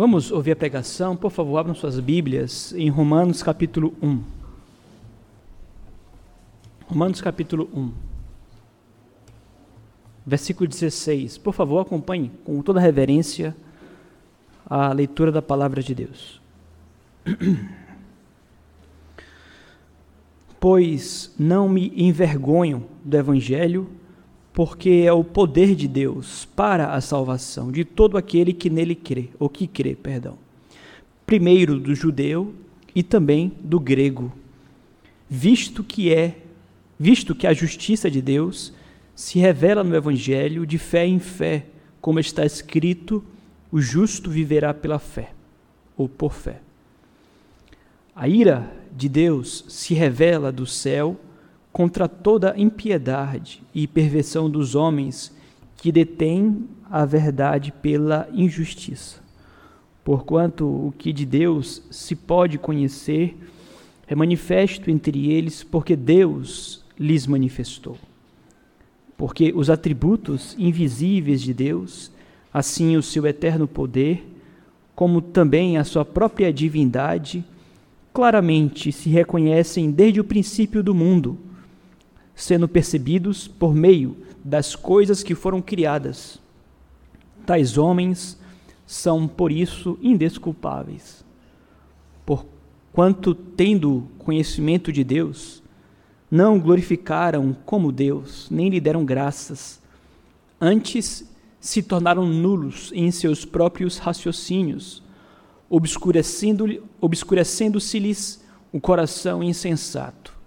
Vamos 0.00 0.30
ouvir 0.32 0.52
a 0.52 0.56
pregação. 0.56 1.14
Por 1.14 1.30
favor, 1.30 1.58
abram 1.58 1.74
suas 1.74 2.00
Bíblias 2.00 2.72
em 2.72 2.88
Romanos 2.88 3.42
capítulo 3.42 3.94
1. 4.00 4.22
Romanos 6.86 7.20
capítulo 7.20 7.68
1. 7.74 7.92
Versículo 10.24 10.66
16. 10.66 11.36
Por 11.36 11.52
favor, 11.52 11.80
acompanhe 11.80 12.32
com 12.44 12.62
toda 12.62 12.80
reverência 12.80 13.54
a 14.64 14.90
leitura 14.90 15.30
da 15.30 15.42
palavra 15.42 15.82
de 15.82 15.94
Deus. 15.94 16.40
Pois 20.58 21.34
não 21.38 21.68
me 21.68 21.92
envergonho 21.94 22.86
do 23.04 23.16
evangelho, 23.18 23.90
porque 24.52 25.04
é 25.06 25.12
o 25.12 25.22
poder 25.22 25.74
de 25.74 25.86
Deus 25.86 26.44
para 26.44 26.92
a 26.94 27.00
salvação 27.00 27.70
de 27.70 27.84
todo 27.84 28.18
aquele 28.18 28.52
que 28.52 28.68
nele 28.68 28.94
crê, 28.94 29.28
ou 29.38 29.48
que 29.48 29.66
crê, 29.66 29.94
perdão. 29.94 30.36
Primeiro 31.24 31.78
do 31.78 31.94
judeu 31.94 32.54
e 32.94 33.02
também 33.02 33.52
do 33.60 33.78
grego, 33.78 34.32
visto 35.28 35.84
que 35.84 36.12
é, 36.12 36.38
visto 36.98 37.34
que 37.34 37.46
a 37.46 37.52
justiça 37.52 38.10
de 38.10 38.20
Deus 38.20 38.72
se 39.14 39.38
revela 39.38 39.84
no 39.84 39.94
evangelho 39.94 40.66
de 40.66 40.78
fé 40.78 41.06
em 41.06 41.18
fé, 41.18 41.66
como 42.00 42.18
está 42.18 42.44
escrito: 42.44 43.22
o 43.70 43.80
justo 43.80 44.30
viverá 44.30 44.74
pela 44.74 44.98
fé, 44.98 45.32
ou 45.96 46.08
por 46.08 46.32
fé. 46.32 46.60
A 48.14 48.26
ira 48.26 48.70
de 48.96 49.08
Deus 49.08 49.64
se 49.68 49.94
revela 49.94 50.50
do 50.50 50.66
céu 50.66 51.18
contra 51.72 52.08
toda 52.08 52.54
impiedade 52.56 53.62
e 53.74 53.86
perversão 53.86 54.50
dos 54.50 54.74
homens 54.74 55.34
que 55.76 55.92
detêm 55.92 56.68
a 56.90 57.04
verdade 57.04 57.72
pela 57.72 58.28
injustiça. 58.32 59.20
Porquanto 60.04 60.66
o 60.66 60.94
que 60.98 61.12
de 61.12 61.24
Deus 61.24 61.82
se 61.90 62.16
pode 62.16 62.58
conhecer 62.58 63.36
é 64.06 64.14
manifesto 64.14 64.90
entre 64.90 65.30
eles, 65.30 65.62
porque 65.62 65.94
Deus 65.94 66.84
lhes 66.98 67.26
manifestou. 67.26 67.96
Porque 69.16 69.52
os 69.54 69.70
atributos 69.70 70.56
invisíveis 70.58 71.40
de 71.40 71.54
Deus, 71.54 72.10
assim 72.52 72.96
o 72.96 73.02
seu 73.02 73.24
eterno 73.26 73.68
poder, 73.68 74.26
como 74.96 75.22
também 75.22 75.78
a 75.78 75.84
sua 75.84 76.04
própria 76.04 76.52
divindade, 76.52 77.44
claramente 78.12 78.90
se 78.90 79.08
reconhecem 79.08 79.90
desde 79.90 80.20
o 80.20 80.24
princípio 80.24 80.82
do 80.82 80.94
mundo 80.94 81.38
sendo 82.40 82.66
percebidos 82.66 83.46
por 83.46 83.74
meio 83.74 84.16
das 84.42 84.74
coisas 84.74 85.22
que 85.22 85.34
foram 85.34 85.60
criadas. 85.60 86.40
Tais 87.44 87.76
homens 87.76 88.38
são, 88.86 89.28
por 89.28 89.52
isso, 89.52 89.98
indesculpáveis. 90.00 91.22
Porquanto, 92.24 93.34
tendo 93.34 94.08
conhecimento 94.18 94.90
de 94.90 95.04
Deus, 95.04 95.62
não 96.30 96.58
glorificaram 96.58 97.54
como 97.66 97.92
Deus, 97.92 98.48
nem 98.50 98.70
lhe 98.70 98.80
deram 98.80 99.04
graças. 99.04 99.78
Antes 100.58 101.30
se 101.60 101.82
tornaram 101.82 102.26
nulos 102.26 102.90
em 102.94 103.10
seus 103.10 103.44
próprios 103.44 103.98
raciocínios, 103.98 105.02
obscurecendo-se-lhes 105.68 106.82
obscurecendo 107.00 107.78
o 108.72 108.80
coração 108.80 109.42
insensato 109.42 110.39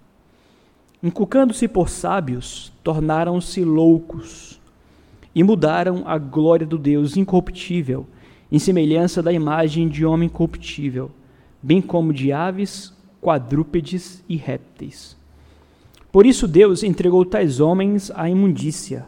Inculcando-se 1.04 1.68
por 1.68 1.90
sábios, 1.90 2.72
tornaram-se 2.82 3.62
loucos 3.62 4.58
e 5.34 5.44
mudaram 5.44 6.02
a 6.06 6.16
glória 6.16 6.66
do 6.66 6.78
Deus 6.78 7.14
incorruptível 7.14 8.06
em 8.50 8.58
semelhança 8.58 9.22
da 9.22 9.30
imagem 9.30 9.86
de 9.86 10.02
homem 10.06 10.30
corruptível, 10.30 11.10
bem 11.62 11.82
como 11.82 12.10
de 12.10 12.32
aves, 12.32 12.90
quadrúpedes 13.20 14.24
e 14.26 14.34
répteis. 14.36 15.14
Por 16.10 16.24
isso 16.24 16.48
Deus 16.48 16.82
entregou 16.82 17.22
tais 17.26 17.60
homens 17.60 18.10
à 18.14 18.30
imundícia, 18.30 19.04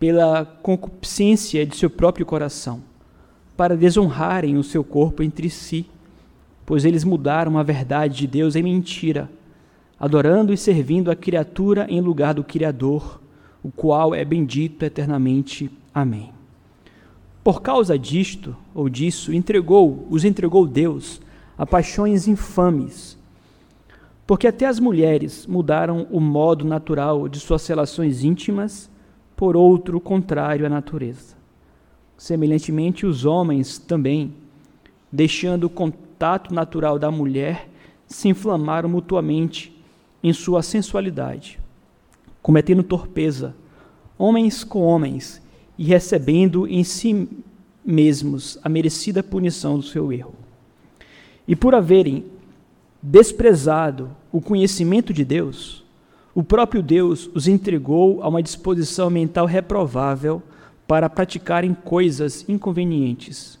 pela 0.00 0.44
concupiscência 0.44 1.64
de 1.64 1.76
seu 1.76 1.88
próprio 1.88 2.26
coração, 2.26 2.82
para 3.56 3.76
desonrarem 3.76 4.56
o 4.56 4.64
seu 4.64 4.82
corpo 4.82 5.22
entre 5.22 5.48
si, 5.48 5.86
pois 6.66 6.84
eles 6.84 7.04
mudaram 7.04 7.56
a 7.56 7.62
verdade 7.62 8.16
de 8.16 8.26
Deus 8.26 8.56
em 8.56 8.64
mentira 8.64 9.30
adorando 10.04 10.52
e 10.52 10.56
servindo 10.58 11.10
a 11.10 11.16
criatura 11.16 11.86
em 11.88 11.98
lugar 11.98 12.34
do 12.34 12.44
Criador, 12.44 13.22
o 13.62 13.70
qual 13.70 14.14
é 14.14 14.22
bendito 14.22 14.82
eternamente. 14.82 15.70
Amém. 15.94 16.30
Por 17.42 17.62
causa 17.62 17.98
disto 17.98 18.54
ou 18.74 18.90
disso, 18.90 19.32
entregou, 19.32 20.06
os 20.10 20.22
entregou 20.22 20.66
Deus 20.66 21.22
a 21.56 21.64
paixões 21.64 22.28
infames, 22.28 23.16
porque 24.26 24.46
até 24.46 24.66
as 24.66 24.78
mulheres 24.78 25.46
mudaram 25.46 26.06
o 26.10 26.20
modo 26.20 26.66
natural 26.66 27.26
de 27.26 27.40
suas 27.40 27.66
relações 27.66 28.22
íntimas 28.22 28.90
por 29.34 29.56
outro 29.56 29.98
contrário 29.98 30.66
à 30.66 30.68
natureza. 30.68 31.34
Semelhantemente, 32.18 33.06
os 33.06 33.24
homens 33.24 33.78
também, 33.78 34.34
deixando 35.10 35.64
o 35.64 35.70
contato 35.70 36.52
natural 36.52 36.98
da 36.98 37.10
mulher, 37.10 37.70
se 38.06 38.28
inflamaram 38.28 38.86
mutuamente 38.86 39.73
em 40.24 40.32
sua 40.32 40.62
sensualidade, 40.62 41.60
cometendo 42.40 42.82
torpeza, 42.82 43.54
homens 44.16 44.64
com 44.64 44.80
homens, 44.80 45.42
e 45.76 45.84
recebendo 45.84 46.66
em 46.66 46.82
si 46.82 47.28
mesmos 47.84 48.58
a 48.62 48.68
merecida 48.70 49.22
punição 49.22 49.76
do 49.76 49.82
seu 49.82 50.10
erro. 50.10 50.34
E 51.46 51.54
por 51.54 51.74
haverem 51.74 52.24
desprezado 53.02 54.16
o 54.32 54.40
conhecimento 54.40 55.12
de 55.12 55.26
Deus, 55.26 55.84
o 56.34 56.42
próprio 56.42 56.82
Deus 56.82 57.28
os 57.34 57.46
entregou 57.46 58.22
a 58.22 58.28
uma 58.28 58.42
disposição 58.42 59.10
mental 59.10 59.44
reprovável 59.44 60.42
para 60.86 61.10
praticarem 61.10 61.74
coisas 61.74 62.48
inconvenientes, 62.48 63.58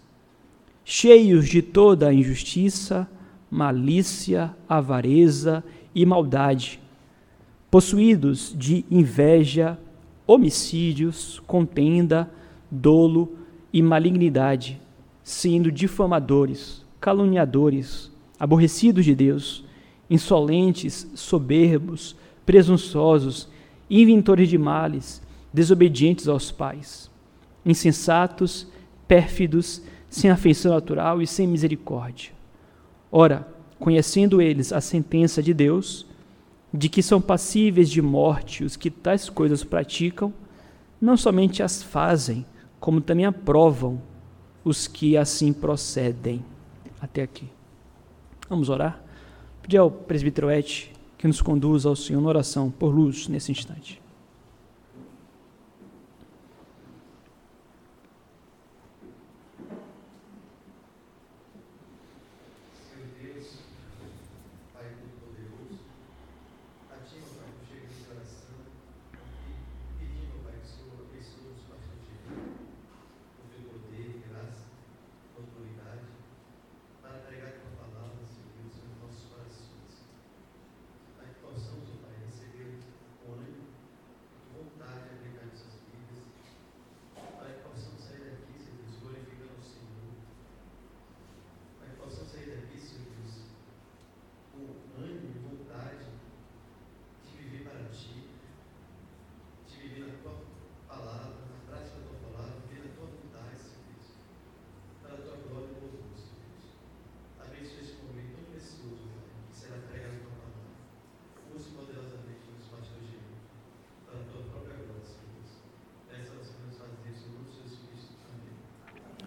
cheios 0.82 1.46
de 1.46 1.60
toda 1.60 2.08
a 2.08 2.14
injustiça, 2.14 3.06
malícia, 3.50 4.54
avareza 4.66 5.62
e 5.94 6.04
maldade, 6.04 6.80
possuídos 7.70 8.54
de 8.56 8.84
inveja, 8.90 9.78
homicídios, 10.26 11.40
contenda, 11.46 12.30
dolo 12.70 13.36
e 13.72 13.82
malignidade, 13.82 14.80
sendo 15.22 15.70
difamadores, 15.70 16.84
caluniadores, 17.00 18.10
aborrecidos 18.38 19.04
de 19.04 19.14
Deus, 19.14 19.64
insolentes, 20.08 21.10
soberbos, 21.14 22.16
presunçosos, 22.44 23.48
inventores 23.88 24.48
de 24.48 24.58
males, 24.58 25.22
desobedientes 25.52 26.28
aos 26.28 26.50
pais, 26.50 27.10
insensatos, 27.64 28.66
pérfidos, 29.06 29.82
sem 30.08 30.30
afeição 30.30 30.72
natural 30.72 31.20
e 31.20 31.26
sem 31.26 31.46
misericórdia. 31.46 32.32
Ora, 33.10 33.53
conhecendo 33.84 34.40
eles 34.40 34.72
a 34.72 34.80
sentença 34.80 35.42
de 35.42 35.52
Deus, 35.52 36.06
de 36.72 36.88
que 36.88 37.02
são 37.02 37.20
passíveis 37.20 37.90
de 37.90 38.00
morte 38.00 38.64
os 38.64 38.76
que 38.76 38.90
tais 38.90 39.28
coisas 39.28 39.62
praticam, 39.62 40.32
não 40.98 41.18
somente 41.18 41.62
as 41.62 41.82
fazem, 41.82 42.46
como 42.80 42.98
também 43.02 43.26
aprovam 43.26 44.00
os 44.64 44.86
que 44.88 45.18
assim 45.18 45.52
procedem. 45.52 46.42
Até 46.98 47.24
aqui. 47.24 47.46
Vamos 48.48 48.70
orar? 48.70 49.02
Pedir 49.60 49.76
ao 49.76 49.90
presbítero 49.90 50.50
Et 50.50 50.90
que 51.18 51.26
nos 51.26 51.42
conduza 51.42 51.86
ao 51.86 51.94
Senhor 51.94 52.22
na 52.22 52.28
oração 52.30 52.70
por 52.70 52.88
luz 52.88 53.28
nesse 53.28 53.52
instante. 53.52 54.00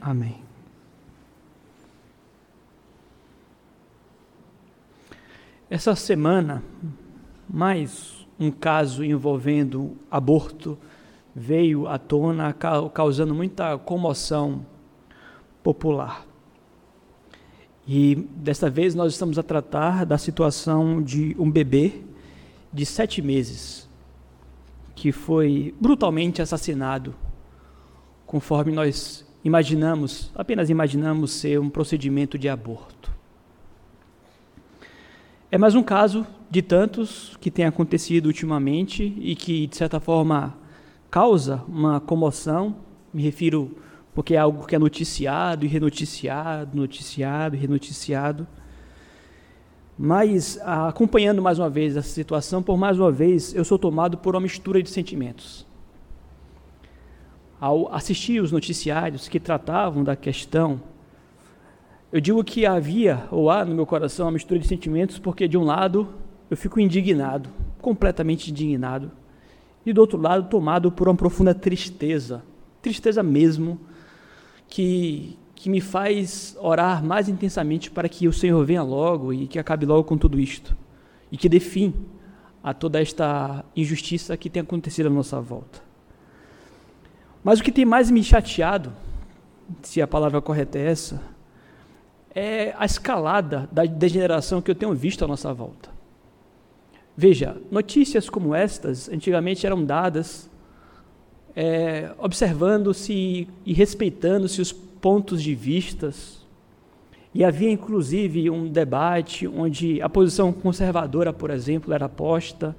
Amém. 0.07 0.37
Essa 5.69 5.97
semana, 5.97 6.63
mais 7.45 8.25
um 8.39 8.49
caso 8.49 9.03
envolvendo 9.03 9.97
aborto 10.09 10.77
veio 11.35 11.89
à 11.89 11.97
tona, 11.97 12.55
causando 12.93 13.35
muita 13.35 13.77
comoção 13.77 14.65
popular. 15.61 16.25
E 17.85 18.15
desta 18.15 18.69
vez 18.69 18.95
nós 18.95 19.11
estamos 19.11 19.37
a 19.37 19.43
tratar 19.43 20.05
da 20.05 20.17
situação 20.17 21.03
de 21.03 21.35
um 21.37 21.51
bebê 21.51 22.01
de 22.71 22.85
sete 22.85 23.21
meses 23.21 23.89
que 24.95 25.11
foi 25.11 25.75
brutalmente 25.81 26.41
assassinado, 26.41 27.13
conforme 28.25 28.71
nós 28.71 29.26
imaginamos, 29.47 30.29
apenas 30.35 30.69
imaginamos 30.69 31.31
ser 31.31 31.57
um 31.59 31.69
procedimento 31.69 32.37
de 32.37 32.49
aborto. 32.49 33.09
É 35.49 35.57
mais 35.57 35.73
um 35.73 35.81
caso 35.81 36.27
de 36.51 36.61
tantos 36.61 37.37
que 37.39 37.49
tem 37.49 37.65
acontecido 37.65 38.25
ultimamente 38.25 39.15
e 39.17 39.35
que, 39.35 39.65
de 39.67 39.77
certa 39.77 40.01
forma, 40.01 40.57
causa 41.09 41.63
uma 41.67 42.01
comoção. 42.01 42.75
Me 43.13 43.23
refiro 43.23 43.77
porque 44.13 44.33
é 44.33 44.37
algo 44.37 44.67
que 44.67 44.75
é 44.75 44.79
noticiado 44.79 45.63
e 45.63 45.67
renoticiado, 45.69 46.75
noticiado 46.75 47.55
e 47.55 47.59
renoticiado. 47.59 48.45
Mas, 49.97 50.59
acompanhando 50.61 51.41
mais 51.41 51.57
uma 51.57 51.69
vez 51.69 51.95
essa 51.95 52.09
situação, 52.09 52.61
por 52.61 52.77
mais 52.77 52.99
uma 52.99 53.11
vez, 53.11 53.53
eu 53.53 53.63
sou 53.63 53.79
tomado 53.79 54.17
por 54.17 54.35
uma 54.35 54.41
mistura 54.41 54.83
de 54.83 54.89
sentimentos. 54.89 55.66
Ao 57.59 57.93
assistir 57.93 58.41
os 58.41 58.51
noticiários 58.51 59.27
que 59.27 59.39
tratavam 59.39 60.03
da 60.03 60.15
questão 60.15 60.81
eu 62.09 62.21
digo 62.21 62.41
que 62.41 62.65
havia 62.65 63.27
ou 63.29 63.51
há 63.51 63.65
no 63.65 63.75
meu 63.75 63.85
coração 63.85 64.27
uma 64.27 64.31
mistura 64.31 64.59
de 64.59 64.67
sentimentos, 64.67 65.19
porque 65.19 65.45
de 65.45 65.57
um 65.57 65.63
lado 65.63 66.07
eu 66.49 66.55
fico 66.55 66.79
indignado, 66.79 67.49
completamente 67.81 68.49
indignado, 68.49 69.11
e 69.85 69.91
do 69.91 69.99
outro 69.99 70.17
lado 70.17 70.47
tomado 70.49 70.89
por 70.89 71.09
uma 71.09 71.15
profunda 71.15 71.53
tristeza, 71.53 72.43
tristeza 72.81 73.21
mesmo, 73.21 73.77
que, 74.69 75.37
que 75.53 75.69
me 75.69 75.81
faz 75.81 76.55
orar 76.61 77.03
mais 77.03 77.27
intensamente 77.27 77.91
para 77.91 78.07
que 78.07 78.25
o 78.25 78.33
Senhor 78.33 78.65
venha 78.65 78.83
logo 78.83 79.33
e 79.33 79.45
que 79.45 79.59
acabe 79.59 79.85
logo 79.85 80.05
com 80.05 80.17
tudo 80.17 80.39
isto, 80.39 80.77
e 81.29 81.35
que 81.35 81.49
dê 81.49 81.59
fim 81.59 81.93
a 82.63 82.73
toda 82.73 83.01
esta 83.01 83.65
injustiça 83.75 84.37
que 84.37 84.49
tem 84.49 84.61
acontecido 84.61 85.07
à 85.07 85.09
nossa 85.09 85.41
volta. 85.41 85.86
Mas 87.43 87.59
o 87.59 87.63
que 87.63 87.71
tem 87.71 87.85
mais 87.85 88.11
me 88.11 88.23
chateado, 88.23 88.91
se 89.81 90.01
a 90.01 90.07
palavra 90.07 90.41
correta 90.41 90.77
é 90.77 90.87
essa, 90.91 91.21
é 92.33 92.73
a 92.77 92.85
escalada 92.85 93.67
da 93.71 93.83
degeneração 93.85 94.61
que 94.61 94.69
eu 94.69 94.75
tenho 94.75 94.93
visto 94.93 95.23
à 95.25 95.27
nossa 95.27 95.53
volta. 95.53 95.89
Veja, 97.15 97.57
notícias 97.71 98.29
como 98.29 98.53
estas 98.53 99.09
antigamente 99.09 99.65
eram 99.65 99.83
dadas 99.83 100.49
é, 101.59 102.11
observando-se 102.19 103.47
e 103.65 103.73
respeitando-se 103.73 104.61
os 104.61 104.71
pontos 104.71 105.41
de 105.41 105.55
vistas. 105.55 106.45
E 107.33 107.43
havia 107.43 107.71
inclusive 107.71 108.47
um 108.51 108.67
debate 108.67 109.47
onde 109.47 109.99
a 109.99 110.07
posição 110.07 110.53
conservadora, 110.53 111.33
por 111.33 111.49
exemplo, 111.49 111.91
era 111.91 112.07
posta. 112.07 112.75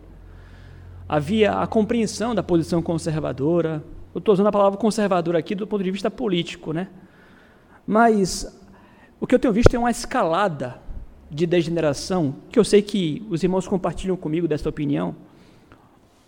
Havia 1.09 1.55
a 1.55 1.67
compreensão 1.67 2.37
da 2.37 2.43
posição 2.43 2.81
conservadora. 2.81 3.83
Eu 4.19 4.21
estou 4.21 4.33
usando 4.33 4.49
a 4.49 4.53
palavra 4.53 4.77
conservadora 4.77 5.39
aqui 5.39 5.55
do 5.55 5.65
ponto 5.65 5.85
de 5.85 5.93
vista 5.93 6.11
político, 6.11 6.73
né? 6.73 6.89
Mas 7.87 8.61
o 9.21 9.29
que 9.29 9.33
eu 9.33 9.39
tenho 9.39 9.55
visto 9.55 9.73
é 9.77 9.79
uma 9.79 9.93
escalada 9.93 10.83
de 11.31 11.47
degeneração, 11.47 12.35
que 12.51 12.59
eu 12.59 12.65
sei 12.65 12.83
que 12.83 13.25
os 13.31 13.45
irmãos 13.45 13.69
compartilham 13.69 14.17
comigo 14.17 14.49
dessa 14.49 14.69
opinião, 14.69 15.15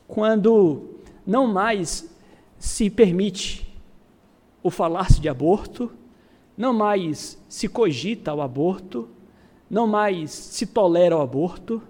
quando 0.07 1.01
não 1.27 1.49
mais 1.49 2.17
se 2.61 2.89
permite 2.89 3.69
o 4.63 4.71
falar-se 4.71 5.21
de 5.21 5.29
aborto, 5.29 5.91
não 6.57 6.73
mais 6.73 7.43
se 7.49 7.67
cogita 7.67 8.33
o 8.33 8.41
aborto, 8.41 9.09
não 9.69 9.89
mais 9.89 10.31
se 10.31 10.65
tolera 10.65 11.17
o 11.17 11.23
aborto, 11.23 11.83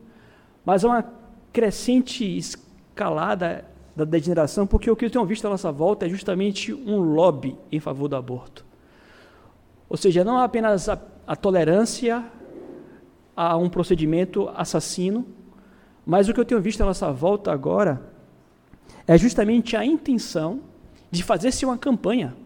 mas 0.65 0.83
há 0.83 0.89
uma 0.89 1.13
crescente 1.53 2.25
escalada 2.25 3.67
da 4.05 4.11
degeneração, 4.11 4.67
porque 4.67 4.91
o 4.91 4.97
que 4.97 5.05
eu 5.05 5.11
tenho 5.11 5.25
visto 5.25 5.47
à 5.47 5.51
nossa 5.51 5.71
volta 5.71 6.07
é 6.07 6.09
justamente 6.09 6.73
um 6.73 6.99
lobby 6.99 7.57
em 7.71 7.81
favor 7.81 8.09
do 8.09 8.17
aborto. 8.17 8.65
Ou 9.89 9.97
seja, 9.97 10.25
não 10.25 10.39
apenas 10.39 10.89
a, 10.89 10.99
a 11.27 11.37
tolerância 11.37 12.25
a 13.37 13.57
um 13.57 13.69
procedimento 13.69 14.49
assassino, 14.55 15.27
mas 16.05 16.29
o 16.29 16.35
que 16.35 16.41
eu 16.41 16.45
tenho 16.45 16.61
visto 16.61 16.81
à 16.81 16.87
nossa 16.87 17.13
volta 17.13 17.53
agora 17.53 18.03
é 19.07 19.17
justamente 19.19 19.77
a 19.77 19.85
intenção 19.85 20.61
de 21.11 21.23
fazer-se 21.23 21.65
uma 21.65 21.77
campanha 21.77 22.37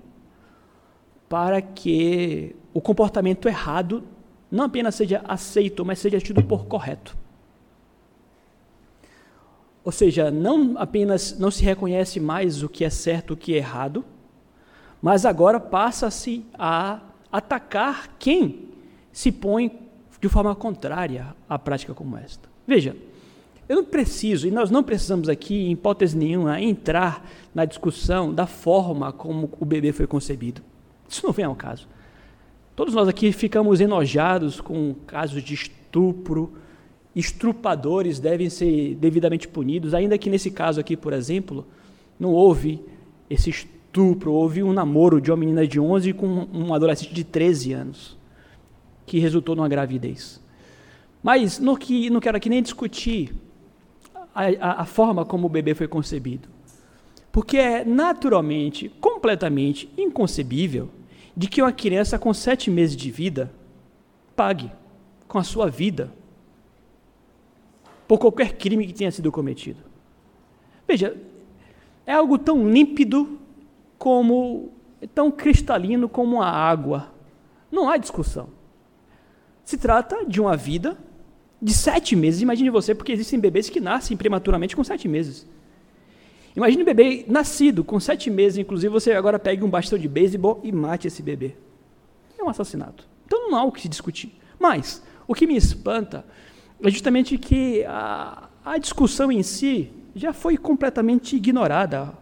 para 1.29 1.61
que 1.61 2.55
o 2.73 2.81
comportamento 2.81 3.49
errado 3.49 4.03
não 4.51 4.65
apenas 4.65 4.95
seja 4.95 5.23
aceito, 5.27 5.85
mas 5.85 5.99
seja 5.99 6.19
tido 6.21 6.43
por 6.43 6.67
correto. 6.67 7.17
Ou 9.85 9.93
seja, 9.93 10.31
não 10.31 10.75
apenas 10.79 11.39
não 11.39 11.51
se 11.51 11.63
reconhece 11.63 12.19
mais 12.19 12.63
o 12.63 12.69
que 12.69 12.85
é 12.85 12.91
certo, 12.91 13.35
o 13.35 13.37
que 13.37 13.53
é 13.55 13.59
errado, 13.59 14.05
mas 15.03 15.27
agora 15.27 15.61
passa-se 15.61 16.45
a 16.55 17.01
atacar 17.31 18.17
quem 18.19 18.71
se 19.13 19.31
põe 19.31 19.79
de 20.21 20.29
forma 20.29 20.55
contrária 20.55 21.37
à 21.47 21.59
prática 21.59 21.93
como 21.93 22.17
esta. 22.17 22.49
Veja, 22.67 22.97
eu 23.69 23.77
não 23.77 23.85
preciso, 23.85 24.47
e 24.49 24.51
nós 24.51 24.71
não 24.71 24.83
precisamos 24.83 25.29
aqui, 25.29 25.67
em 25.67 25.73
hipótese 25.73 26.17
nenhuma, 26.17 26.61
entrar 26.61 27.29
na 27.55 27.67
discussão 27.67 28.33
da 28.33 28.47
forma 28.47 29.13
como 29.13 29.51
o 29.61 29.65
bebê 29.67 29.93
foi 29.93 30.07
concebido. 30.07 30.63
Isso 31.07 31.27
não 31.27 31.33
vem 31.33 31.45
ao 31.45 31.55
caso. 31.55 31.87
Todos 32.75 32.95
nós 32.95 33.07
aqui 33.07 33.33
ficamos 33.33 33.81
enojados 33.81 34.61
com 34.61 34.95
casos 35.07 35.43
de 35.43 35.55
estupro, 35.55 36.55
estrupadores 37.15 38.19
devem 38.19 38.51
ser 38.51 38.95
devidamente 38.97 39.47
punidos, 39.47 39.95
ainda 39.95 40.19
que 40.19 40.29
nesse 40.29 40.51
caso 40.51 40.81
aqui, 40.81 40.97
por 40.97 41.13
exemplo, 41.13 41.67
não 42.19 42.31
houve 42.31 42.83
esse 43.29 43.51
estupro 43.51 44.33
houve 44.33 44.63
um 44.63 44.73
namoro 44.73 45.21
de 45.21 45.31
uma 45.31 45.37
menina 45.37 45.67
de 45.67 45.79
11 45.79 46.13
com 46.15 46.27
um 46.53 46.75
adolescente 46.75 47.15
de 47.15 47.23
13 47.23 47.73
anos, 47.73 48.19
que 49.07 49.19
resultou 49.19 49.55
numa 49.55 49.69
gravidez. 49.69 50.43
Mas 51.23 51.59
não, 51.59 51.77
que, 51.77 52.11
não 52.11 52.21
quero 52.21 52.37
aqui 52.37 52.49
nem 52.49 52.63
discutir 52.63 53.35
a, 54.35 54.45
a, 54.45 54.83
a 54.83 54.85
forma 54.85 55.25
como 55.25 55.47
o 55.47 55.51
bebê 55.51 55.75
foi 55.75 55.87
concebido. 55.87 56.49
Porque 57.31 57.57
é 57.57 57.85
naturalmente, 57.85 58.89
completamente 59.01 59.89
inconcebível 59.97 60.91
de 61.37 61.49
que 61.49 61.63
uma 61.63 61.73
criança 61.73 62.19
com 62.19 62.35
sete 62.35 62.71
meses 62.71 62.97
de 62.97 63.11
vida 63.11 63.53
pague 64.37 64.71
com 65.29 65.39
a 65.39 65.45
sua 65.45 65.69
vida 65.69 66.13
por 68.07 68.19
qualquer 68.19 68.57
crime 68.57 68.87
que 68.87 68.93
tenha 68.93 69.11
sido 69.11 69.33
cometido. 69.33 69.83
Veja, 70.87 71.17
é 72.07 72.13
algo 72.13 72.39
tão 72.39 72.69
límpido 72.69 73.39
como 73.99 74.73
tão 75.15 75.31
cristalino 75.31 76.09
como 76.09 76.43
a 76.43 76.49
água. 76.49 77.13
Não 77.71 77.89
há 77.89 77.97
discussão. 77.97 78.49
Se 79.65 79.77
trata 79.79 80.25
de 80.27 80.41
uma 80.41 80.57
vida 80.57 80.99
de 81.61 81.73
sete 81.73 82.15
meses. 82.15 82.43
Imagine 82.43 82.69
você, 82.69 82.95
porque 82.95 83.13
existem 83.13 83.41
bebês 83.41 83.71
que 83.71 83.81
nascem 83.81 84.17
prematuramente 84.17 84.77
com 84.77 84.85
sete 84.85 85.09
meses. 85.09 85.49
Imagine 86.55 86.83
um 86.83 86.87
bebê 86.87 87.25
nascido 87.27 87.83
com 87.83 87.99
sete 87.99 88.31
meses, 88.31 88.59
inclusive 88.59 88.93
você 88.93 89.13
agora 89.13 89.39
pegue 89.39 89.65
um 89.65 89.71
bastão 89.71 89.99
de 89.99 90.07
beisebol 90.07 90.61
e 90.63 90.71
mate 90.71 91.09
esse 91.09 91.23
bebê. 91.23 91.57
É 92.39 92.45
um 92.45 92.49
assassinato. 92.49 93.09
Então 93.27 93.51
não 93.51 93.59
há 93.59 93.65
o 93.65 93.73
que 93.73 93.81
se 93.81 93.89
discutir. 93.89 94.39
Mas 94.59 95.03
o 95.27 95.35
que 95.35 95.47
me 95.47 95.57
espanta 95.57 96.25
é 96.83 96.91
justamente 96.91 97.39
que 97.39 97.85
a, 97.85 98.49
a 98.65 98.79
discussão 98.79 99.31
em 99.31 99.43
si 99.43 99.91
já 100.15 100.33
foi 100.33 100.57
completamente 100.57 101.37
ignorada. 101.37 102.13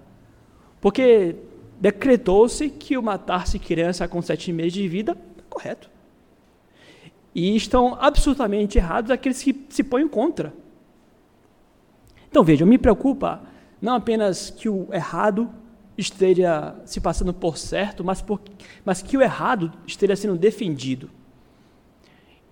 Porque 0.81 1.37
decretou-se 1.81 2.69
que 2.69 2.97
o 2.97 3.03
matar-se 3.03 3.59
criança 3.59 4.07
com 4.09 4.23
sete 4.23 4.53
meses 4.53 4.73
de 4.73 4.89
vida 4.89 5.17
é 5.39 5.43
correto. 5.49 5.91
E 7.35 7.57
estão 7.57 7.97
absolutamente 8.01 8.79
errados 8.79 9.11
aqueles 9.11 9.43
que 9.43 9.67
se 9.69 9.83
põem 9.83 10.07
contra. 10.07 10.53
Então 12.29 12.45
vejam, 12.45 12.67
me 12.67 12.79
preocupa 12.79 13.43
não 13.81 13.95
apenas 13.95 14.51
que 14.51 14.69
o 14.69 14.89
errado 14.93 15.51
esteja 15.97 16.75
se 16.85 17.01
passando 17.01 17.35
por 17.35 17.59
certo, 17.59 18.05
mas, 18.05 18.23
por, 18.23 18.41
mas 18.85 19.03
que 19.03 19.17
o 19.17 19.23
errado 19.23 19.73
esteja 19.87 20.17
sendo 20.17 20.37
defendido. 20.37 21.11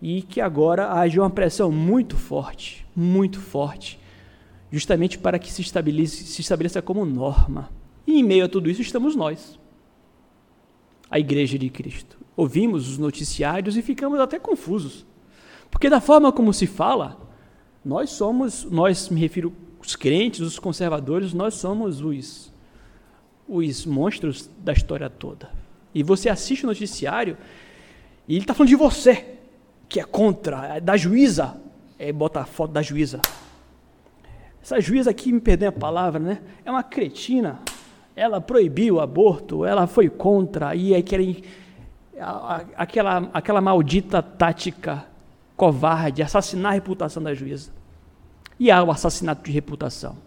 E 0.01 0.23
que 0.23 0.41
agora 0.41 0.93
haja 0.93 1.21
uma 1.21 1.31
pressão 1.31 1.71
muito 1.71 2.17
forte, 2.17 2.87
muito 2.97 3.39
forte, 3.39 3.99
justamente 4.73 5.19
para 5.19 5.39
que 5.39 5.53
se 5.53 5.61
estabeleça, 5.61 6.25
se 6.25 6.41
estabeleça 6.41 6.81
como 6.81 7.05
norma. 7.05 7.71
E 8.07 8.19
em 8.19 8.23
meio 8.23 8.45
a 8.45 8.49
tudo 8.49 8.71
isso 8.71 8.83
estamos 8.83 9.15
nós. 9.15 9.59
a 11.11 11.19
igreja 11.19 11.59
de 11.59 11.69
Cristo. 11.69 12.17
Ouvimos 12.37 12.89
os 12.89 12.97
noticiários 12.97 13.77
e 13.77 13.83
ficamos 13.83 14.21
até 14.21 14.39
confusos. 14.39 15.05
Porque 15.71 15.91
da 15.91 16.01
forma 16.01 16.33
como 16.33 16.53
se 16.55 16.67
fala, 16.67 17.21
nós 17.85 18.11
somos, 18.11 18.65
nós 18.65 19.09
me 19.09 19.21
refiro 19.21 19.53
os 19.81 19.97
crentes, 19.97 20.41
os 20.41 20.59
conservadores, 20.59 21.33
nós 21.33 21.55
somos 21.55 22.01
os 22.01 22.51
os 23.49 23.85
monstros 23.85 24.49
da 24.59 24.73
história 24.73 25.11
toda. 25.11 25.51
E 25.93 26.05
você 26.05 26.29
assiste 26.29 26.63
o 26.63 26.69
noticiário 26.69 27.37
e 28.29 28.35
ele 28.35 28.45
está 28.45 28.55
falando 28.55 28.69
de 28.69 28.77
você, 28.77 29.39
que 29.91 29.99
é 29.99 30.05
contra, 30.05 30.77
é 30.77 30.81
da 30.81 30.97
juíza, 30.97 31.57
é, 31.99 32.13
bota 32.13 32.41
a 32.41 32.45
foto 32.45 32.71
da 32.71 32.81
juíza. 32.81 33.21
Essa 34.63 34.81
juíza 34.81 35.11
aqui, 35.11 35.33
me 35.33 35.41
perdem 35.41 35.67
a 35.67 35.73
palavra, 35.73 36.21
né? 36.21 36.41
É 36.65 36.71
uma 36.71 36.85
cretina. 36.85 37.59
Ela 38.15 38.41
proibiu 38.41 38.95
o 38.95 39.01
aborto, 39.01 39.65
ela 39.65 39.89
foi 39.89 40.09
contra, 40.09 40.77
e 40.77 40.95
aí 40.95 41.03
querem 41.03 41.43
aquela, 42.77 43.31
aquela 43.33 43.61
maldita 43.61 44.23
tática 44.23 45.07
covarde, 45.57 46.23
assassinar 46.23 46.71
a 46.71 46.75
reputação 46.75 47.21
da 47.21 47.35
juíza. 47.35 47.73
E 48.61 48.71
há 48.71 48.83
o 48.85 48.93
assassinato 48.93 49.43
de 49.43 49.51
reputação. 49.51 50.19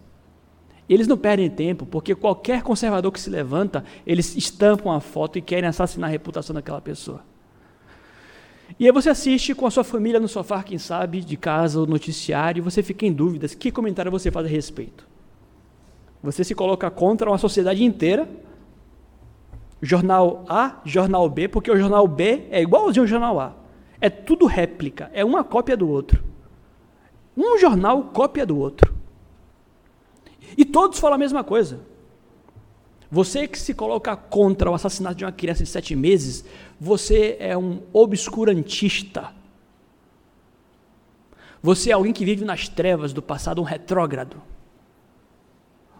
Eles 0.86 1.08
não 1.08 1.16
perdem 1.16 1.48
tempo, 1.48 1.86
porque 1.86 2.14
qualquer 2.14 2.62
conservador 2.62 3.10
que 3.10 3.20
se 3.20 3.30
levanta, 3.30 3.82
eles 4.06 4.36
estampam 4.36 4.92
a 4.92 5.00
foto 5.00 5.38
e 5.38 5.42
querem 5.42 5.68
assassinar 5.68 6.10
a 6.10 6.12
reputação 6.12 6.52
daquela 6.52 6.82
pessoa. 6.82 7.22
E 8.78 8.86
aí 8.86 8.92
você 8.92 9.08
assiste 9.08 9.54
com 9.54 9.66
a 9.66 9.70
sua 9.70 9.84
família 9.84 10.18
no 10.18 10.26
sofá, 10.26 10.62
quem 10.62 10.78
sabe, 10.78 11.20
de 11.20 11.36
casa, 11.36 11.80
o 11.80 11.86
noticiário, 11.86 12.60
e 12.60 12.62
você 12.62 12.82
fica 12.82 13.06
em 13.06 13.12
dúvidas. 13.12 13.54
Que 13.54 13.70
comentário 13.70 14.10
você 14.10 14.30
faz 14.30 14.46
a 14.46 14.48
respeito? 14.48 15.06
Você 16.22 16.42
se 16.42 16.54
coloca 16.54 16.90
contra 16.90 17.30
uma 17.30 17.38
sociedade 17.38 17.84
inteira, 17.84 18.28
jornal 19.80 20.44
A, 20.48 20.80
jornal 20.84 21.28
B, 21.28 21.48
porque 21.48 21.70
o 21.70 21.76
jornal 21.76 22.08
B 22.08 22.46
é 22.50 22.62
igualzinho 22.62 23.04
ao 23.04 23.06
jornal 23.06 23.38
A. 23.38 23.54
É 24.00 24.10
tudo 24.10 24.46
réplica, 24.46 25.10
é 25.12 25.24
uma 25.24 25.44
cópia 25.44 25.76
do 25.76 25.88
outro. 25.88 26.24
Um 27.36 27.58
jornal 27.58 28.04
cópia 28.04 28.44
do 28.44 28.58
outro. 28.58 28.94
E 30.56 30.64
todos 30.64 30.98
falam 30.98 31.16
a 31.16 31.18
mesma 31.18 31.44
coisa. 31.44 31.80
Você 33.14 33.46
que 33.46 33.56
se 33.56 33.72
coloca 33.72 34.16
contra 34.16 34.68
o 34.68 34.74
assassinato 34.74 35.14
de 35.14 35.24
uma 35.24 35.30
criança 35.30 35.62
de 35.62 35.70
sete 35.70 35.94
meses, 35.94 36.44
você 36.80 37.36
é 37.38 37.56
um 37.56 37.80
obscurantista. 37.92 39.32
Você 41.62 41.90
é 41.90 41.92
alguém 41.92 42.12
que 42.12 42.24
vive 42.24 42.44
nas 42.44 42.68
trevas 42.68 43.12
do 43.12 43.22
passado, 43.22 43.60
um 43.60 43.64
retrógrado. 43.64 44.42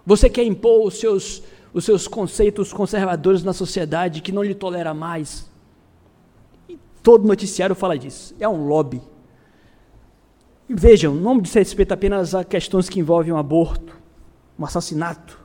Você 0.04 0.28
quer 0.28 0.42
impor 0.42 0.84
os 0.84 0.98
seus, 0.98 1.40
os 1.72 1.84
seus 1.84 2.08
conceitos 2.08 2.72
conservadores 2.72 3.44
na 3.44 3.52
sociedade 3.52 4.20
que 4.20 4.32
não 4.32 4.42
lhe 4.42 4.52
tolera 4.52 4.92
mais. 4.92 5.48
E 6.68 6.76
todo 7.00 7.28
noticiário 7.28 7.76
fala 7.76 7.96
disso. 7.96 8.34
É 8.40 8.48
um 8.48 8.66
lobby. 8.66 9.00
E 10.68 10.74
vejam, 10.74 11.14
não 11.14 11.40
diz 11.40 11.54
respeito 11.54 11.92
apenas 11.92 12.34
a 12.34 12.42
questões 12.42 12.88
que 12.88 12.98
envolvem 12.98 13.32
um 13.32 13.38
aborto 13.38 14.02
um 14.58 14.64
assassinato, 14.64 15.43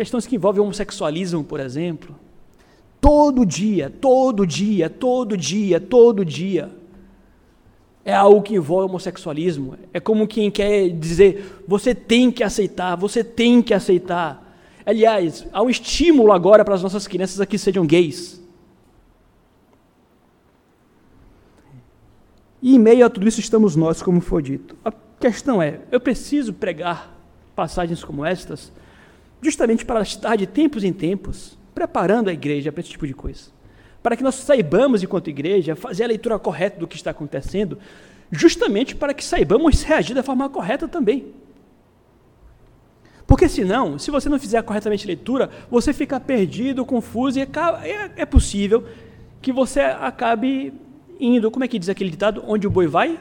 questões 0.00 0.26
que 0.26 0.36
envolvem 0.36 0.62
homossexualismo, 0.62 1.44
por 1.44 1.60
exemplo. 1.60 2.18
Todo 3.02 3.44
dia, 3.44 3.90
todo 3.90 4.46
dia, 4.46 4.88
todo 4.88 5.36
dia, 5.36 5.78
todo 5.78 6.24
dia. 6.24 6.70
É 8.02 8.14
algo 8.14 8.40
que 8.40 8.54
envolve 8.54 8.88
homossexualismo. 8.88 9.76
É 9.92 10.00
como 10.00 10.26
quem 10.26 10.50
quer 10.50 10.88
dizer, 10.88 11.62
você 11.68 11.94
tem 11.94 12.32
que 12.32 12.42
aceitar, 12.42 12.96
você 12.96 13.22
tem 13.22 13.60
que 13.60 13.74
aceitar. 13.74 14.56
Aliás, 14.86 15.46
há 15.52 15.62
um 15.62 15.68
estímulo 15.68 16.32
agora 16.32 16.64
para 16.64 16.76
as 16.76 16.82
nossas 16.82 17.06
crianças 17.06 17.38
a 17.38 17.44
que 17.44 17.58
sejam 17.58 17.86
gays. 17.86 18.42
E 22.62 22.74
em 22.74 22.78
meio 22.78 23.04
a 23.04 23.10
tudo 23.10 23.28
isso 23.28 23.40
estamos 23.40 23.76
nós, 23.76 24.00
como 24.00 24.22
foi 24.22 24.42
dito. 24.42 24.74
A 24.82 24.90
questão 25.20 25.60
é: 25.60 25.80
eu 25.92 26.00
preciso 26.00 26.54
pregar 26.54 27.14
passagens 27.54 28.02
como 28.02 28.24
estas, 28.24 28.72
justamente 29.42 29.84
para 29.84 30.02
estar 30.02 30.36
de 30.36 30.46
tempos 30.46 30.84
em 30.84 30.92
tempos 30.92 31.58
preparando 31.74 32.28
a 32.28 32.32
igreja 32.32 32.70
para 32.70 32.80
esse 32.80 32.90
tipo 32.90 33.06
de 33.06 33.14
coisa. 33.14 33.50
Para 34.02 34.16
que 34.16 34.22
nós 34.22 34.34
saibamos, 34.34 35.02
enquanto 35.02 35.28
igreja, 35.28 35.76
fazer 35.76 36.04
a 36.04 36.08
leitura 36.08 36.38
correta 36.38 36.78
do 36.78 36.86
que 36.86 36.96
está 36.96 37.10
acontecendo, 37.10 37.78
justamente 38.30 38.94
para 38.94 39.14
que 39.14 39.24
saibamos 39.24 39.82
reagir 39.82 40.14
da 40.14 40.22
forma 40.22 40.48
correta 40.48 40.88
também. 40.88 41.32
Porque 43.26 43.48
senão, 43.48 43.98
se 43.98 44.10
você 44.10 44.28
não 44.28 44.38
fizer 44.38 44.62
corretamente 44.62 45.04
a 45.04 45.06
leitura, 45.06 45.50
você 45.70 45.92
fica 45.92 46.18
perdido, 46.18 46.84
confuso, 46.84 47.38
e 47.38 47.42
é, 47.42 48.10
é 48.16 48.26
possível 48.26 48.84
que 49.40 49.52
você 49.52 49.80
acabe 49.80 50.74
indo, 51.18 51.50
como 51.50 51.64
é 51.64 51.68
que 51.68 51.78
diz 51.78 51.88
aquele 51.88 52.10
ditado? 52.10 52.42
Onde 52.46 52.66
o 52.66 52.70
boi 52.70 52.86
vai, 52.86 53.20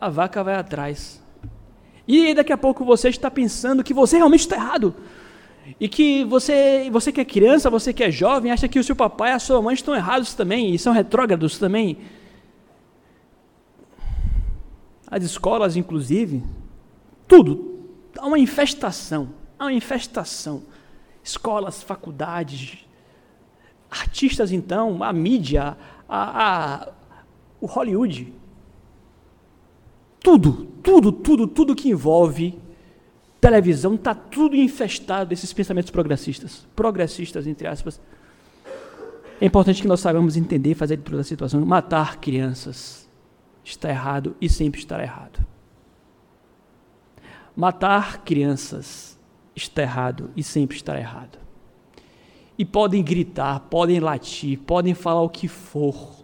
a 0.00 0.08
vaca 0.08 0.44
vai 0.44 0.54
atrás. 0.54 1.20
E 2.06 2.34
daqui 2.34 2.52
a 2.52 2.56
pouco 2.56 2.84
você 2.84 3.08
está 3.08 3.30
pensando 3.30 3.82
que 3.82 3.92
você 3.92 4.16
realmente 4.16 4.40
está 4.40 4.56
errado. 4.56 4.94
E 5.80 5.88
que 5.88 6.24
você, 6.24 6.88
você 6.90 7.10
que 7.10 7.20
é 7.20 7.24
criança, 7.24 7.68
você 7.68 7.92
que 7.92 8.04
é 8.04 8.10
jovem, 8.10 8.52
acha 8.52 8.68
que 8.68 8.78
o 8.78 8.84
seu 8.84 8.94
papai 8.94 9.30
e 9.30 9.34
a 9.34 9.38
sua 9.38 9.60
mãe 9.60 9.74
estão 9.74 9.94
errados 9.94 10.34
também, 10.34 10.72
e 10.72 10.78
são 10.78 10.92
retrógrados 10.92 11.58
também. 11.58 11.98
As 15.08 15.24
escolas, 15.24 15.76
inclusive, 15.76 16.42
tudo. 17.26 17.80
Há 18.18 18.26
uma 18.26 18.38
infestação. 18.38 19.30
Há 19.58 19.64
uma 19.64 19.72
infestação. 19.72 20.62
Escolas, 21.22 21.82
faculdades, 21.82 22.86
artistas, 23.90 24.52
então, 24.52 25.02
a 25.02 25.12
mídia, 25.12 25.76
a, 26.08 26.44
a, 26.44 26.88
o 27.60 27.66
Hollywood, 27.66 28.32
tudo, 30.26 30.66
tudo, 30.82 31.12
tudo, 31.12 31.46
tudo 31.46 31.76
que 31.76 31.88
envolve 31.88 32.58
televisão 33.40 33.94
está 33.94 34.12
tudo 34.12 34.56
infestado 34.56 35.30
desses 35.30 35.52
pensamentos 35.52 35.92
progressistas. 35.92 36.66
Progressistas, 36.74 37.46
entre 37.46 37.68
aspas. 37.68 38.00
É 39.40 39.46
importante 39.46 39.80
que 39.80 39.86
nós 39.86 40.00
saibamos 40.00 40.36
entender, 40.36 40.74
fazer 40.74 40.96
de 40.96 41.04
toda 41.04 41.20
a 41.20 41.24
situação. 41.24 41.64
Matar 41.64 42.16
crianças 42.16 43.08
está 43.64 43.88
errado 43.88 44.34
e 44.40 44.48
sempre 44.48 44.80
estará 44.80 45.04
errado. 45.04 45.46
Matar 47.54 48.24
crianças 48.24 49.16
está 49.54 49.82
errado 49.82 50.32
e 50.36 50.42
sempre 50.42 50.76
estará 50.76 50.98
errado. 50.98 51.38
E 52.58 52.64
podem 52.64 53.00
gritar, 53.00 53.60
podem 53.60 54.00
latir, 54.00 54.58
podem 54.58 54.92
falar 54.92 55.22
o 55.22 55.28
que 55.28 55.46
for 55.46 56.15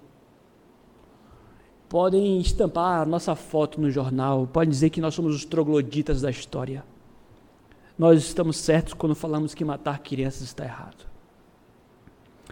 podem 1.93 2.41
estampar 2.41 3.03
a 3.03 3.05
nossa 3.05 3.37
foto 3.37 3.79
no 3.79 3.91
jornal, 3.91 4.49
podem 4.51 4.71
dizer 4.71 4.89
que 4.89 4.99
nós 4.99 5.13
somos 5.13 5.35
os 5.35 5.45
trogloditas 5.45 6.23
da 6.23 6.31
história. 6.31 6.83
Nós 7.99 8.19
estamos 8.23 8.57
certos 8.57 8.95
quando 8.95 9.15
falamos 9.15 9.53
que 9.53 9.63
matar 9.63 9.99
crianças 9.99 10.41
está 10.41 10.65
errado. 10.65 11.05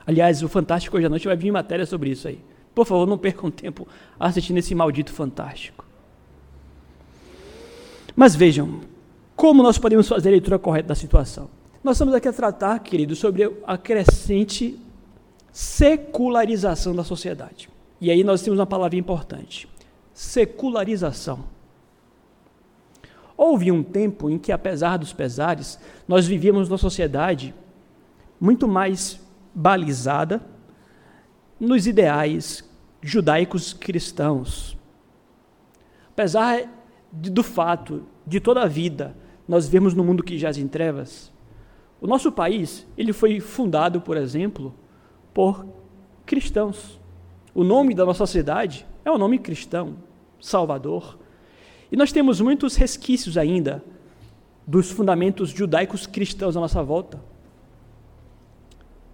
Aliás, 0.06 0.42
o 0.42 0.48
Fantástico 0.48 0.94
hoje 0.94 1.06
à 1.06 1.08
noite 1.08 1.26
vai 1.26 1.36
vir 1.36 1.50
matéria 1.50 1.86
sobre 1.86 2.10
isso 2.10 2.28
aí. 2.28 2.38
Por 2.74 2.84
favor, 2.84 3.06
não 3.06 3.16
percam 3.16 3.48
tempo 3.50 3.88
assistindo 4.18 4.58
esse 4.58 4.74
maldito 4.74 5.10
Fantástico. 5.10 5.86
Mas 8.14 8.36
vejam, 8.36 8.80
como 9.34 9.62
nós 9.62 9.78
podemos 9.78 10.06
fazer 10.06 10.28
a 10.28 10.32
leitura 10.32 10.58
correta 10.58 10.88
da 10.88 10.94
situação? 10.94 11.48
Nós 11.82 11.96
estamos 11.96 12.12
aqui 12.12 12.28
a 12.28 12.32
tratar, 12.34 12.78
querido, 12.80 13.16
sobre 13.16 13.50
a 13.66 13.78
crescente 13.78 14.78
secularização 15.50 16.94
da 16.94 17.02
sociedade. 17.02 17.69
E 18.00 18.10
aí 18.10 18.24
nós 18.24 18.42
temos 18.42 18.58
uma 18.58 18.66
palavra 18.66 18.96
importante: 18.96 19.68
secularização. 20.12 21.44
Houve 23.36 23.72
um 23.72 23.82
tempo 23.82 24.28
em 24.28 24.38
que, 24.38 24.52
apesar 24.52 24.98
dos 24.98 25.12
pesares, 25.12 25.78
nós 26.06 26.26
vivíamos 26.26 26.68
numa 26.68 26.78
sociedade 26.78 27.54
muito 28.38 28.68
mais 28.68 29.20
balizada 29.54 30.42
nos 31.58 31.86
ideais 31.86 32.68
judaicos 33.02 33.72
cristãos. 33.72 34.76
Apesar 36.10 36.68
de, 37.12 37.30
do 37.30 37.42
fato 37.42 38.04
de 38.26 38.40
toda 38.40 38.62
a 38.62 38.66
vida 38.66 39.16
nós 39.48 39.66
vivemos 39.66 39.94
no 39.94 40.04
mundo 40.04 40.22
que 40.22 40.38
jaz 40.38 40.58
em 40.58 40.68
trevas, 40.68 41.32
o 42.00 42.06
nosso 42.06 42.30
país 42.30 42.86
ele 42.96 43.12
foi 43.12 43.40
fundado, 43.40 44.00
por 44.00 44.16
exemplo, 44.16 44.72
por 45.34 45.66
cristãos. 46.24 46.99
O 47.54 47.64
nome 47.64 47.94
da 47.94 48.04
nossa 48.04 48.26
cidade 48.26 48.86
é 49.04 49.10
o 49.10 49.18
nome 49.18 49.38
cristão, 49.38 49.96
Salvador. 50.40 51.18
E 51.90 51.96
nós 51.96 52.12
temos 52.12 52.40
muitos 52.40 52.76
resquícios 52.76 53.36
ainda 53.36 53.82
dos 54.66 54.90
fundamentos 54.90 55.50
judaicos 55.50 56.06
cristãos 56.06 56.56
à 56.56 56.60
nossa 56.60 56.82
volta. 56.82 57.20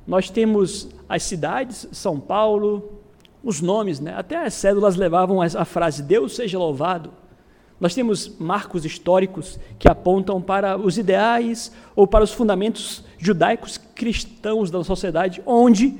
Nós 0.06 0.28
temos 0.28 0.88
as 1.08 1.22
cidades, 1.22 1.88
São 1.92 2.20
Paulo, 2.20 3.00
os 3.42 3.60
nomes, 3.60 4.00
né? 4.00 4.14
até 4.14 4.36
as 4.44 4.54
cédulas 4.54 4.96
levavam 4.96 5.40
a 5.40 5.64
frase 5.64 6.02
Deus 6.02 6.36
seja 6.36 6.58
louvado. 6.58 7.12
Nós 7.78 7.94
temos 7.94 8.36
marcos 8.38 8.84
históricos 8.84 9.58
que 9.78 9.88
apontam 9.88 10.40
para 10.40 10.78
os 10.78 10.96
ideais 10.96 11.72
ou 11.94 12.06
para 12.06 12.24
os 12.24 12.32
fundamentos 12.32 13.04
judaicos 13.18 13.78
cristãos 13.78 14.70
da 14.70 14.82
sociedade, 14.82 15.42
onde 15.44 15.98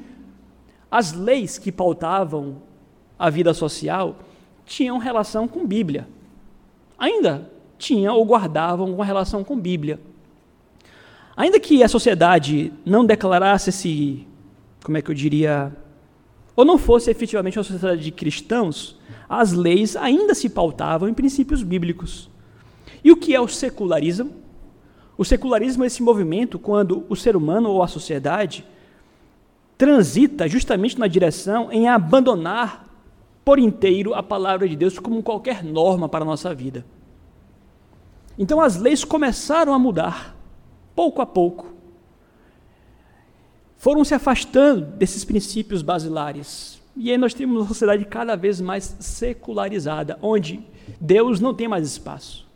as 0.97 1.13
leis 1.13 1.59
que 1.59 1.71
pautavam 1.71 2.57
a 3.19 3.29
vida 3.29 3.53
social 3.53 4.17
tinham 4.65 4.97
relação 4.97 5.47
com 5.47 5.67
Bíblia. 5.67 6.09
Ainda 6.99 7.51
tinham 7.77 8.17
ou 8.17 8.25
guardavam 8.25 8.91
uma 8.91 9.05
relação 9.05 9.45
com 9.45 9.61
Bíblia. 9.61 10.01
Ainda 11.37 11.61
que 11.61 11.83
a 11.83 11.89
sociedade 11.89 12.73
não 12.83 13.05
declarasse 13.05 13.69
esse, 13.69 14.27
como 14.83 14.97
é 14.97 15.03
que 15.03 15.11
eu 15.11 15.15
diria, 15.15 15.71
ou 16.57 16.65
não 16.65 16.79
fosse 16.79 17.11
efetivamente 17.11 17.59
uma 17.59 17.65
sociedade 17.65 18.03
de 18.03 18.11
cristãos, 18.11 18.99
as 19.29 19.53
leis 19.53 19.97
ainda 19.97 20.35
se 20.35 20.49
pautavam 20.49 21.11
em 21.11 21.13
princípios 21.13 21.63
bíblicos. 21.63 22.31
E 23.05 23.13
o 23.13 23.19
que 23.19 23.35
é 23.35 23.41
o 23.41 23.49
secularismo? 23.49 24.31
O 25.19 25.27
secularismo 25.27 25.85
é 25.85 25.89
esse 25.89 26.03
movimento 26.03 26.59
quando 26.59 27.05
o 27.07 27.15
ser 27.15 27.37
humano 27.37 27.69
ou 27.69 27.83
a 27.83 27.87
sociedade 27.87 28.65
transita 29.77 30.49
justamente 30.49 30.99
na 30.99 31.07
direção 31.07 31.71
em 31.71 31.89
abandonar 31.89 32.87
por 33.45 33.59
inteiro 33.59 34.15
a 34.15 34.23
palavra 34.23 34.69
de 34.69 34.75
Deus 34.75 34.99
como 34.99 35.23
qualquer 35.23 35.63
norma 35.63 36.09
para 36.09 36.25
a 36.25 36.27
nossa 36.27 36.55
vida. 36.55 36.85
Então 38.39 38.61
as 38.61 38.77
leis 38.77 39.05
começaram 39.05 39.73
a 39.73 39.79
mudar, 39.79 40.37
pouco 40.95 41.23
a 41.23 41.27
pouco. 41.27 41.75
Foram 43.77 44.05
se 44.05 44.15
afastando 44.15 44.81
desses 44.81 45.25
princípios 45.25 45.83
basilares. 45.83 46.83
E 46.97 47.11
aí 47.11 47.19
nós 47.19 47.35
temos 47.35 47.61
uma 47.61 47.69
sociedade 47.69 48.05
cada 48.07 48.35
vez 48.37 48.61
mais 48.61 48.97
secularizada, 49.01 50.19
onde 50.23 50.67
Deus 51.01 51.41
não 51.41 51.55
tem 51.55 51.69
mais 51.69 51.87
espaço. 51.87 52.47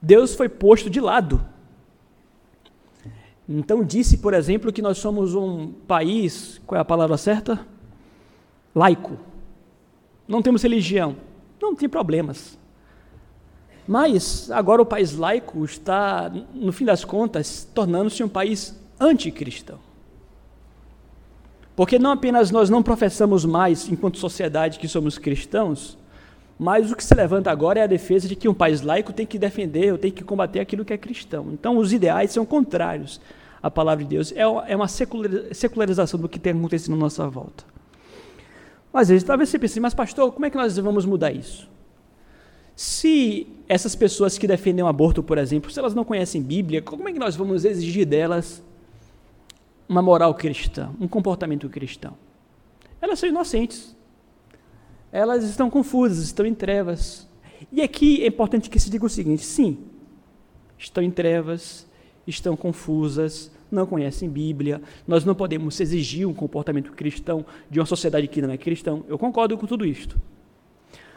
Deus 0.00 0.34
foi 0.34 0.48
posto 0.48 0.90
de 0.90 1.00
lado. 1.00 1.44
Então 3.48 3.84
disse, 3.84 4.18
por 4.18 4.32
exemplo, 4.32 4.72
que 4.72 4.80
nós 4.80 4.98
somos 4.98 5.34
um 5.34 5.70
país, 5.86 6.60
qual 6.66 6.78
é 6.78 6.80
a 6.80 6.84
palavra 6.84 7.16
certa? 7.16 7.66
Laico. 8.74 9.18
Não 10.26 10.40
temos 10.40 10.62
religião. 10.62 11.16
Não 11.60 11.74
tem 11.74 11.88
problemas. 11.88 12.58
Mas 13.86 14.50
agora 14.50 14.80
o 14.80 14.86
país 14.86 15.14
laico 15.14 15.62
está, 15.64 16.32
no 16.54 16.72
fim 16.72 16.86
das 16.86 17.04
contas, 17.04 17.68
tornando-se 17.74 18.24
um 18.24 18.28
país 18.28 18.78
anticristão. 18.98 19.78
Porque 21.76 21.98
não 21.98 22.12
apenas 22.12 22.50
nós 22.50 22.70
não 22.70 22.82
professamos 22.82 23.44
mais, 23.44 23.88
enquanto 23.90 24.18
sociedade, 24.18 24.78
que 24.78 24.88
somos 24.88 25.18
cristãos, 25.18 25.98
mas 26.58 26.90
o 26.90 26.96
que 26.96 27.02
se 27.02 27.14
levanta 27.14 27.50
agora 27.50 27.80
é 27.80 27.82
a 27.82 27.86
defesa 27.86 28.28
de 28.28 28.36
que 28.36 28.48
um 28.48 28.54
país 28.54 28.80
laico 28.80 29.12
tem 29.12 29.26
que 29.26 29.38
defender 29.38 29.92
ou 29.92 29.98
tem 29.98 30.10
que 30.10 30.22
combater 30.22 30.60
aquilo 30.60 30.84
que 30.84 30.92
é 30.92 30.98
cristão. 30.98 31.48
Então, 31.52 31.76
os 31.76 31.92
ideais 31.92 32.30
são 32.30 32.46
contrários 32.46 33.20
à 33.62 33.70
palavra 33.70 34.04
de 34.04 34.10
Deus. 34.10 34.32
É, 34.32 34.42
é 34.42 34.76
uma 34.76 34.88
secularização 34.88 36.20
do 36.20 36.28
que 36.28 36.38
tem 36.38 36.52
acontecido 36.52 36.92
na 36.92 36.98
nossa 36.98 37.28
volta. 37.28 37.64
Mas 38.92 39.08
vezes, 39.08 39.24
talvez 39.24 39.48
você 39.48 39.58
pense, 39.58 39.80
mas 39.80 39.92
pastor, 39.92 40.30
como 40.32 40.46
é 40.46 40.50
que 40.50 40.56
nós 40.56 40.76
vamos 40.78 41.04
mudar 41.04 41.32
isso? 41.32 41.68
Se 42.76 43.46
essas 43.68 43.96
pessoas 43.96 44.38
que 44.38 44.46
defendem 44.46 44.84
o 44.84 44.86
aborto, 44.86 45.22
por 45.22 45.38
exemplo, 45.38 45.70
se 45.70 45.78
elas 45.78 45.94
não 45.94 46.04
conhecem 46.04 46.40
Bíblia, 46.40 46.80
como 46.80 47.08
é 47.08 47.12
que 47.12 47.18
nós 47.18 47.34
vamos 47.34 47.64
exigir 47.64 48.06
delas 48.06 48.62
uma 49.88 50.00
moral 50.00 50.32
cristã, 50.34 50.90
um 51.00 51.08
comportamento 51.08 51.68
cristão? 51.68 52.14
Elas 53.00 53.18
são 53.18 53.28
inocentes. 53.28 53.96
Elas 55.14 55.44
estão 55.44 55.70
confusas, 55.70 56.24
estão 56.24 56.44
em 56.44 56.52
trevas. 56.52 57.28
E 57.70 57.80
aqui 57.80 58.24
é 58.24 58.26
importante 58.26 58.68
que 58.68 58.80
se 58.80 58.90
diga 58.90 59.06
o 59.06 59.08
seguinte: 59.08 59.44
sim, 59.44 59.78
estão 60.76 61.04
em 61.04 61.10
trevas, 61.10 61.86
estão 62.26 62.56
confusas, 62.56 63.48
não 63.70 63.86
conhecem 63.86 64.28
Bíblia, 64.28 64.82
nós 65.06 65.24
não 65.24 65.32
podemos 65.32 65.78
exigir 65.78 66.26
um 66.26 66.34
comportamento 66.34 66.90
cristão 66.90 67.46
de 67.70 67.78
uma 67.78 67.86
sociedade 67.86 68.26
que 68.26 68.42
não 68.42 68.50
é 68.50 68.58
cristão. 68.58 69.04
Eu 69.06 69.16
concordo 69.16 69.56
com 69.56 69.68
tudo 69.68 69.86
isto. 69.86 70.20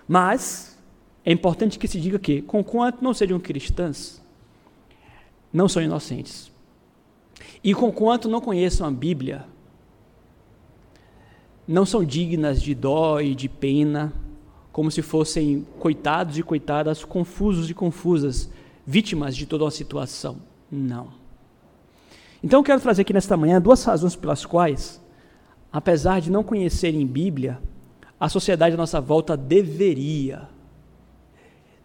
Mas 0.08 0.78
é 1.26 1.32
importante 1.32 1.80
que 1.80 1.88
se 1.88 2.00
diga 2.00 2.20
que, 2.20 2.44
conquanto 2.44 3.02
não 3.02 3.16
sejam 3.16 3.40
cristãs, 3.40 4.22
não 5.52 5.68
são 5.68 5.82
inocentes. 5.82 6.52
E 7.64 7.74
conquanto 7.74 8.30
não 8.30 8.42
conheçam 8.42 8.86
a 8.86 8.92
Bíblia, 8.92 9.44
não 11.68 11.86
são 11.86 12.04
dignas 12.04 12.62
de 12.62 12.74
dó 12.74 13.20
e 13.20 13.36
de 13.36 13.50
pena, 13.50 14.14
como 14.72 14.90
se 14.90 15.02
fossem 15.02 15.66
coitados 15.80 16.38
e 16.38 16.44
coitadas, 16.44 17.04
confusos 17.04 17.70
e 17.70 17.74
confusas, 17.74 18.50
vítimas 18.86 19.36
de 19.36 19.46
toda 19.46 19.66
uma 19.66 19.72
situação. 19.72 20.38
Não. 20.72 21.10
Então 22.44 22.60
eu 22.60 22.64
quero 22.64 22.80
trazer 22.80 23.02
aqui 23.02 23.12
nesta 23.12 23.36
manhã 23.36 23.60
duas 23.60 23.84
razões 23.84 24.16
pelas 24.16 24.46
quais, 24.46 25.02
apesar 25.72 26.22
de 26.22 26.32
não 26.32 26.44
conhecerem 26.44 27.06
Bíblia, 27.06 27.60
a 28.20 28.30
sociedade 28.30 28.76
à 28.76 28.78
nossa 28.78 29.02
volta 29.02 29.36
deveria, 29.36 30.48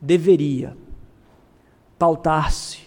deveria 0.01 0.77
pautar-se 1.99 2.81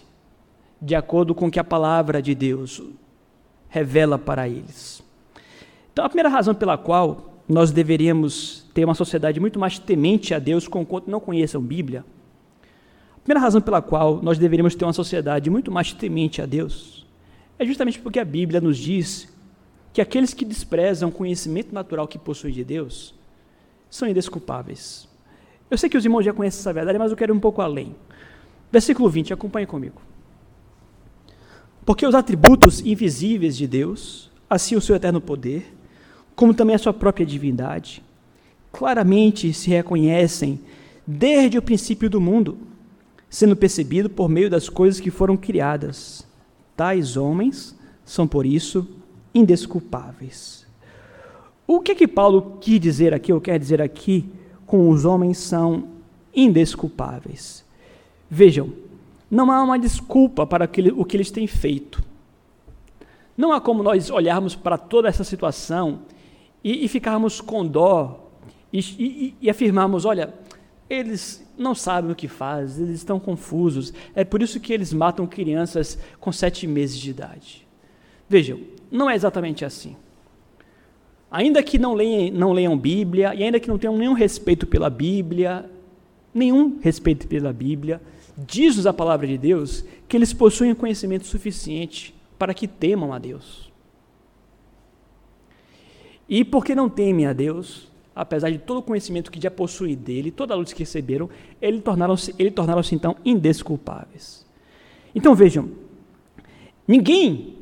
de 0.80 0.94
acordo 0.94 1.34
com 1.34 1.46
o 1.46 1.50
que 1.50 1.60
a 1.60 1.64
palavra 1.64 2.22
de 2.22 2.34
Deus 2.34 2.82
revela 3.68 4.18
para 4.18 4.48
eles. 4.48 5.05
Então, 5.96 6.04
a 6.04 6.10
primeira 6.10 6.28
razão 6.28 6.54
pela 6.54 6.76
qual 6.76 7.40
nós 7.48 7.70
deveríamos 7.70 8.66
ter 8.74 8.84
uma 8.84 8.94
sociedade 8.94 9.40
muito 9.40 9.58
mais 9.58 9.78
temente 9.78 10.34
a 10.34 10.38
Deus, 10.38 10.68
conquanto 10.68 11.10
não 11.10 11.18
conheçam 11.18 11.58
Bíblia, 11.58 12.04
a 13.16 13.20
primeira 13.20 13.40
razão 13.40 13.62
pela 13.62 13.80
qual 13.80 14.20
nós 14.22 14.36
deveríamos 14.36 14.74
ter 14.74 14.84
uma 14.84 14.92
sociedade 14.92 15.48
muito 15.48 15.72
mais 15.72 15.94
temente 15.94 16.42
a 16.42 16.44
Deus, 16.44 17.06
é 17.58 17.64
justamente 17.64 17.98
porque 17.98 18.18
a 18.18 18.26
Bíblia 18.26 18.60
nos 18.60 18.76
diz 18.76 19.34
que 19.90 20.02
aqueles 20.02 20.34
que 20.34 20.44
desprezam 20.44 21.08
o 21.08 21.12
conhecimento 21.12 21.74
natural 21.74 22.06
que 22.06 22.18
possuem 22.18 22.52
de 22.52 22.62
Deus 22.62 23.14
são 23.88 24.06
indesculpáveis. 24.06 25.08
Eu 25.70 25.78
sei 25.78 25.88
que 25.88 25.96
os 25.96 26.04
irmãos 26.04 26.26
já 26.26 26.34
conhecem 26.34 26.60
essa 26.60 26.74
verdade, 26.74 26.98
mas 26.98 27.10
eu 27.10 27.16
quero 27.16 27.32
ir 27.32 27.36
um 27.38 27.40
pouco 27.40 27.62
além. 27.62 27.96
Versículo 28.70 29.08
20, 29.08 29.32
acompanhe 29.32 29.66
comigo. 29.66 30.02
Porque 31.86 32.06
os 32.06 32.14
atributos 32.14 32.80
invisíveis 32.80 33.56
de 33.56 33.66
Deus, 33.66 34.30
assim 34.50 34.76
o 34.76 34.80
seu 34.82 34.94
eterno 34.94 35.22
poder, 35.22 35.74
como 36.36 36.54
também 36.54 36.76
a 36.76 36.78
sua 36.78 36.92
própria 36.92 37.26
divindade, 37.26 38.00
claramente 38.70 39.52
se 39.52 39.70
reconhecem 39.70 40.60
desde 41.04 41.58
o 41.58 41.62
princípio 41.62 42.08
do 42.08 42.20
mundo, 42.20 42.56
sendo 43.28 43.56
percebido 43.56 44.08
por 44.08 44.28
meio 44.28 44.48
das 44.48 44.68
coisas 44.68 45.00
que 45.00 45.10
foram 45.10 45.36
criadas 45.36 46.26
Tais 46.76 47.16
homens 47.16 47.74
são, 48.04 48.28
por 48.28 48.44
isso, 48.44 48.86
indesculpáveis. 49.34 50.66
O 51.66 51.80
que 51.80 51.92
é 51.92 51.94
que 51.94 52.06
Paulo 52.06 52.58
quis 52.60 52.78
dizer 52.78 53.14
aqui, 53.14 53.32
ou 53.32 53.40
quer 53.40 53.58
dizer 53.58 53.80
aqui, 53.80 54.28
com 54.66 54.90
os 54.90 55.04
homens 55.04 55.38
são 55.38 55.88
indesculpáveis? 56.34 57.64
Vejam, 58.30 58.72
não 59.30 59.50
há 59.50 59.62
uma 59.62 59.78
desculpa 59.78 60.46
para 60.46 60.70
o 60.94 61.04
que 61.04 61.16
eles 61.16 61.30
têm 61.30 61.46
feito. 61.46 62.04
Não 63.36 63.52
há 63.52 63.60
como 63.60 63.82
nós 63.82 64.10
olharmos 64.10 64.54
para 64.54 64.76
toda 64.76 65.08
essa 65.08 65.24
situação 65.24 66.00
e, 66.66 66.84
e 66.84 66.88
ficarmos 66.88 67.40
com 67.40 67.64
dó 67.64 68.28
e, 68.72 68.80
e, 68.80 69.34
e 69.42 69.48
afirmarmos: 69.48 70.04
olha, 70.04 70.34
eles 70.90 71.48
não 71.56 71.76
sabem 71.76 72.10
o 72.10 72.14
que 72.16 72.26
fazem, 72.26 72.86
eles 72.86 72.96
estão 72.96 73.20
confusos. 73.20 73.94
É 74.16 74.24
por 74.24 74.42
isso 74.42 74.58
que 74.58 74.72
eles 74.72 74.92
matam 74.92 75.28
crianças 75.28 75.96
com 76.18 76.32
sete 76.32 76.66
meses 76.66 76.98
de 76.98 77.10
idade. 77.10 77.64
Vejam, 78.28 78.58
não 78.90 79.08
é 79.08 79.14
exatamente 79.14 79.64
assim. 79.64 79.94
Ainda 81.30 81.62
que 81.62 81.78
não 81.78 81.94
leiam, 81.94 82.34
não 82.34 82.52
leiam 82.52 82.76
Bíblia, 82.76 83.32
e 83.32 83.44
ainda 83.44 83.60
que 83.60 83.68
não 83.68 83.78
tenham 83.78 83.96
nenhum 83.96 84.12
respeito 84.12 84.66
pela 84.66 84.90
Bíblia, 84.90 85.70
nenhum 86.34 86.80
respeito 86.80 87.28
pela 87.28 87.52
Bíblia, 87.52 88.02
diz-nos 88.36 88.88
a 88.88 88.92
palavra 88.92 89.26
de 89.28 89.38
Deus 89.38 89.84
que 90.08 90.16
eles 90.16 90.32
possuem 90.32 90.74
conhecimento 90.74 91.26
suficiente 91.26 92.12
para 92.36 92.52
que 92.52 92.66
temam 92.66 93.12
a 93.12 93.20
Deus. 93.20 93.65
E 96.28 96.44
porque 96.44 96.74
não 96.74 96.88
temem 96.88 97.26
a 97.26 97.32
Deus, 97.32 97.90
apesar 98.14 98.50
de 98.50 98.58
todo 98.58 98.78
o 98.78 98.82
conhecimento 98.82 99.30
que 99.30 99.40
já 99.40 99.50
possuem 99.50 99.94
dele, 99.94 100.30
toda 100.30 100.54
a 100.54 100.56
luz 100.56 100.72
que 100.72 100.80
receberam, 100.80 101.28
ele 101.60 101.80
tornaram-se 101.80 102.34
ele 102.38 102.50
tornaram 102.50 102.82
então 102.92 103.16
indesculpáveis. 103.24 104.44
Então 105.14 105.34
vejam, 105.34 105.68
ninguém 106.86 107.56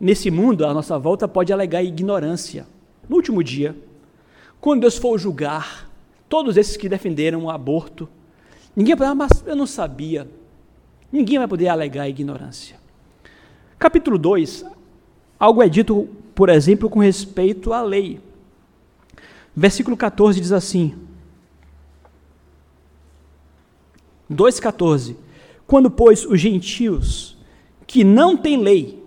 nesse 0.00 0.30
mundo 0.30 0.64
à 0.66 0.72
nossa 0.72 0.98
volta 0.98 1.28
pode 1.28 1.52
alegar 1.52 1.82
ignorância. 1.82 2.66
No 3.08 3.16
último 3.16 3.42
dia, 3.42 3.76
quando 4.60 4.82
Deus 4.82 4.96
for 4.96 5.18
julgar 5.18 5.90
todos 6.28 6.56
esses 6.56 6.76
que 6.76 6.88
defenderam 6.88 7.44
o 7.44 7.50
aborto, 7.50 8.08
ninguém 8.74 8.94
vai 8.94 9.08
falar, 9.08 9.14
mas 9.14 9.44
eu 9.46 9.54
não 9.54 9.66
sabia. 9.66 10.26
Ninguém 11.12 11.38
vai 11.38 11.46
poder 11.46 11.68
alegar 11.68 12.08
ignorância. 12.08 12.76
Capítulo 13.78 14.16
2, 14.16 14.64
algo 15.38 15.62
é 15.62 15.68
dito, 15.68 16.08
por 16.34 16.48
exemplo, 16.48 16.88
com 16.88 17.00
respeito 17.00 17.72
à 17.72 17.82
lei. 17.82 18.20
Versículo 19.54 19.96
14 19.96 20.40
diz 20.40 20.52
assim: 20.52 20.94
2,14: 24.30 25.16
Quando, 25.66 25.90
pois, 25.90 26.24
os 26.24 26.40
gentios 26.40 27.36
que 27.86 28.04
não 28.04 28.36
têm 28.36 28.56
lei 28.56 29.02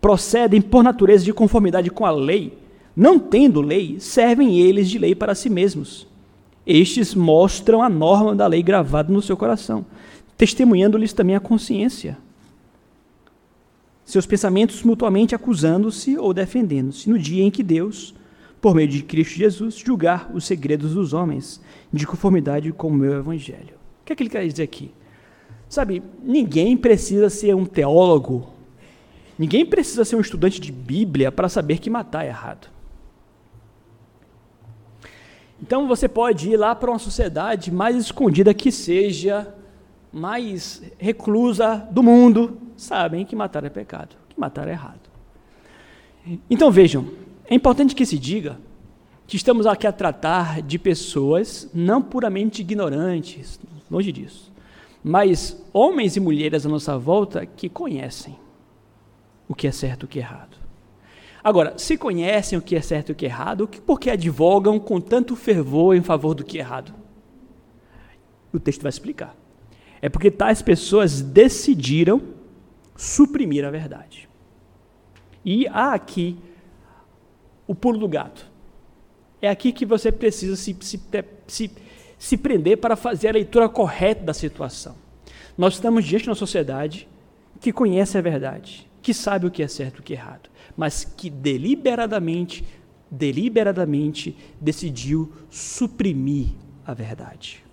procedem 0.00 0.60
por 0.60 0.82
natureza 0.82 1.24
de 1.24 1.32
conformidade 1.32 1.90
com 1.90 2.04
a 2.04 2.10
lei, 2.10 2.58
Não 2.98 3.16
tendo 3.16 3.60
lei, 3.60 4.00
servem 4.00 4.58
eles 4.58 4.90
de 4.90 4.98
lei 4.98 5.14
para 5.14 5.32
si 5.32 5.48
mesmos. 5.48 6.04
Estes 6.66 7.14
mostram 7.14 7.80
a 7.80 7.88
norma 7.88 8.34
da 8.34 8.44
lei 8.48 8.60
gravada 8.60 9.12
no 9.12 9.22
seu 9.22 9.36
coração, 9.36 9.86
testemunhando-lhes 10.36 11.12
também 11.12 11.36
a 11.36 11.40
consciência. 11.40 12.18
Seus 14.08 14.24
pensamentos 14.24 14.82
mutuamente 14.84 15.34
acusando-se 15.34 16.16
ou 16.16 16.32
defendendo-se, 16.32 17.10
no 17.10 17.18
dia 17.18 17.44
em 17.44 17.50
que 17.50 17.62
Deus, 17.62 18.14
por 18.58 18.74
meio 18.74 18.88
de 18.88 19.02
Cristo 19.02 19.36
Jesus, 19.36 19.74
julgar 19.74 20.30
os 20.32 20.46
segredos 20.46 20.94
dos 20.94 21.12
homens, 21.12 21.60
de 21.92 22.06
conformidade 22.06 22.72
com 22.72 22.88
o 22.88 22.94
meu 22.94 23.18
evangelho. 23.18 23.74
O 24.00 24.06
que 24.06 24.14
é 24.14 24.16
que 24.16 24.22
ele 24.22 24.30
quer 24.30 24.48
dizer 24.48 24.62
aqui? 24.62 24.94
Sabe, 25.68 26.02
ninguém 26.22 26.74
precisa 26.74 27.28
ser 27.28 27.54
um 27.54 27.66
teólogo, 27.66 28.48
ninguém 29.38 29.66
precisa 29.66 30.06
ser 30.06 30.16
um 30.16 30.22
estudante 30.22 30.58
de 30.58 30.72
Bíblia 30.72 31.30
para 31.30 31.50
saber 31.50 31.78
que 31.78 31.90
matar 31.90 32.24
é 32.24 32.28
errado. 32.28 32.66
Então 35.62 35.86
você 35.86 36.08
pode 36.08 36.48
ir 36.48 36.56
lá 36.56 36.74
para 36.74 36.90
uma 36.90 36.98
sociedade 36.98 37.70
mais 37.70 37.94
escondida 37.94 38.54
que 38.54 38.72
seja, 38.72 39.54
mais 40.12 40.82
reclusa 40.98 41.76
do 41.90 42.02
mundo, 42.02 42.58
sabem 42.76 43.24
que 43.24 43.36
matar 43.36 43.64
é 43.64 43.68
pecado, 43.68 44.16
que 44.28 44.38
matar 44.38 44.68
é 44.68 44.72
errado. 44.72 45.08
Então 46.50 46.70
vejam, 46.70 47.08
é 47.46 47.54
importante 47.54 47.94
que 47.94 48.04
se 48.04 48.18
diga 48.18 48.58
que 49.26 49.36
estamos 49.36 49.66
aqui 49.66 49.86
a 49.86 49.92
tratar 49.92 50.62
de 50.62 50.78
pessoas 50.78 51.68
não 51.74 52.02
puramente 52.02 52.62
ignorantes, 52.62 53.60
longe 53.90 54.10
disso, 54.10 54.52
mas 55.02 55.62
homens 55.72 56.16
e 56.16 56.20
mulheres 56.20 56.66
à 56.66 56.68
nossa 56.68 56.98
volta 56.98 57.46
que 57.46 57.68
conhecem 57.68 58.36
o 59.48 59.54
que 59.54 59.66
é 59.66 59.72
certo 59.72 60.02
e 60.02 60.06
o 60.06 60.08
que 60.08 60.18
é 60.18 60.22
errado. 60.22 60.56
Agora, 61.42 61.78
se 61.78 61.96
conhecem 61.96 62.58
o 62.58 62.62
que 62.62 62.76
é 62.76 62.80
certo 62.80 63.10
e 63.10 63.12
o 63.12 63.14
que 63.14 63.24
é 63.24 63.28
errado, 63.28 63.68
por 63.68 63.98
que 63.98 64.10
advogam 64.10 64.78
com 64.78 65.00
tanto 65.00 65.36
fervor 65.36 65.94
em 65.94 66.02
favor 66.02 66.34
do 66.34 66.44
que 66.44 66.58
é 66.58 66.60
errado? 66.60 66.92
O 68.52 68.58
texto 68.58 68.82
vai 68.82 68.90
explicar. 68.90 69.34
É 70.00 70.08
porque 70.08 70.30
tais 70.30 70.62
pessoas 70.62 71.20
decidiram 71.20 72.22
suprimir 72.96 73.64
a 73.64 73.70
verdade. 73.70 74.28
E 75.44 75.66
há 75.68 75.94
aqui 75.94 76.36
o 77.66 77.74
pulo 77.74 77.98
do 77.98 78.08
gato. 78.08 78.46
É 79.40 79.48
aqui 79.48 79.72
que 79.72 79.86
você 79.86 80.10
precisa 80.10 80.56
se, 80.56 80.76
se, 80.80 81.00
se, 81.46 81.70
se 82.18 82.36
prender 82.36 82.78
para 82.78 82.96
fazer 82.96 83.28
a 83.28 83.32
leitura 83.32 83.68
correta 83.68 84.24
da 84.24 84.34
situação. 84.34 84.96
Nós 85.56 85.74
estamos 85.74 86.04
diante 86.04 86.24
de 86.24 86.30
uma 86.30 86.34
sociedade 86.34 87.08
que 87.60 87.72
conhece 87.72 88.16
a 88.18 88.20
verdade, 88.20 88.88
que 89.02 89.14
sabe 89.14 89.46
o 89.46 89.50
que 89.50 89.62
é 89.62 89.68
certo 89.68 89.98
e 89.98 90.00
o 90.00 90.02
que 90.02 90.12
é 90.12 90.16
errado 90.16 90.48
mas 90.78 91.02
que 91.02 91.28
deliberadamente, 91.28 92.64
deliberadamente 93.10 94.36
decidiu 94.60 95.32
suprimir 95.50 96.50
a 96.86 96.94
verdade. 96.94 97.64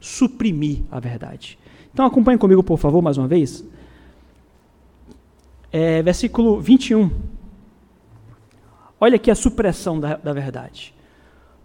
Suprimir 0.00 0.80
a 0.90 0.98
verdade. 0.98 1.58
Então 1.92 2.06
acompanhe 2.06 2.38
comigo, 2.38 2.62
por 2.62 2.78
favor, 2.78 3.02
mais 3.02 3.18
uma 3.18 3.28
vez. 3.28 3.64
É, 5.70 6.02
versículo 6.02 6.60
21. 6.60 7.10
Olha 9.00 9.16
aqui 9.16 9.30
a 9.30 9.34
supressão 9.34 10.00
da, 10.00 10.16
da 10.16 10.32
verdade. 10.32 10.94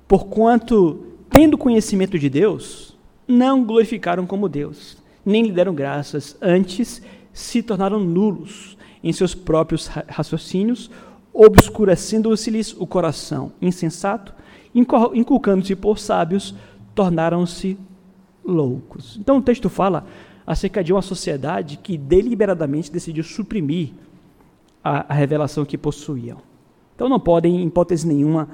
Porquanto, 0.08 1.14
tendo 1.30 1.58
conhecimento 1.58 2.18
de 2.20 2.30
Deus, 2.30 2.96
não 3.28 3.64
glorificaram 3.64 4.26
como 4.26 4.48
Deus, 4.48 4.98
nem 5.26 5.44
lhe 5.44 5.52
deram 5.52 5.74
graças, 5.74 6.38
antes 6.42 7.02
se 7.34 7.64
tornaram 7.64 8.00
nulos 8.00 8.78
em 9.04 9.12
seus 9.12 9.36
próprios 9.36 9.88
raciocínios, 9.88 10.90
obscurecendo-se-lhes 11.34 12.76
o 12.80 12.88
coração 12.88 13.52
insensato, 13.62 14.34
inculcando-se 14.74 15.76
por 15.76 16.00
sábios, 16.00 16.56
tornaram-se 16.94 17.78
loucos. 18.46 19.18
Então 19.18 19.38
o 19.38 19.42
texto 19.42 19.70
fala 19.70 20.06
acerca 20.46 20.84
de 20.84 20.94
uma 20.94 21.02
sociedade 21.02 21.78
que 21.78 21.98
deliberadamente 21.98 22.92
decidiu 22.92 23.24
suprimir 23.24 23.94
a, 24.84 25.12
a 25.12 25.16
revelação 25.16 25.66
que 25.66 25.78
possuíam. 25.78 26.38
Então 26.96 27.10
não 27.10 27.20
podem, 27.20 27.62
em 27.62 27.68
hipótese 27.68 28.08
nenhuma, 28.08 28.50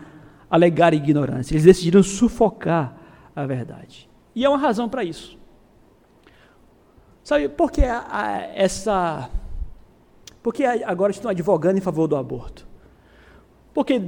alegar 0.50 0.94
ignorância. 0.94 1.54
Eles 1.54 1.66
decidiram 1.66 2.02
sufocar 2.02 2.98
a 3.36 3.46
verdade. 3.46 4.10
E 4.34 4.46
há 4.46 4.50
uma 4.50 4.58
razão 4.58 4.88
para 4.88 5.04
isso. 5.04 5.38
Sabe 7.24 7.50
por 7.50 7.72
que 7.72 7.84
a, 7.84 8.06
a, 8.10 8.38
essa 8.56 9.30
por 10.42 10.54
que 10.54 10.66
agora 10.66 11.12
estão 11.12 11.30
advogando 11.30 11.78
em 11.78 11.82
favor 11.82 12.08
do 12.08 12.16
aborto? 12.16 12.68
Porque 13.74 14.02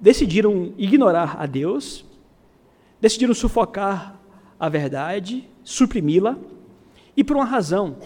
decidiram 0.00 0.72
ignorar 0.76 1.36
a 1.38 1.46
Deus, 1.46 2.04
decidiram 3.00 3.34
sufocar 3.34 4.17
a 4.58 4.68
verdade, 4.68 5.48
suprimi-la, 5.62 6.36
e 7.16 7.22
por 7.22 7.36
uma 7.36 7.44
razão. 7.44 7.96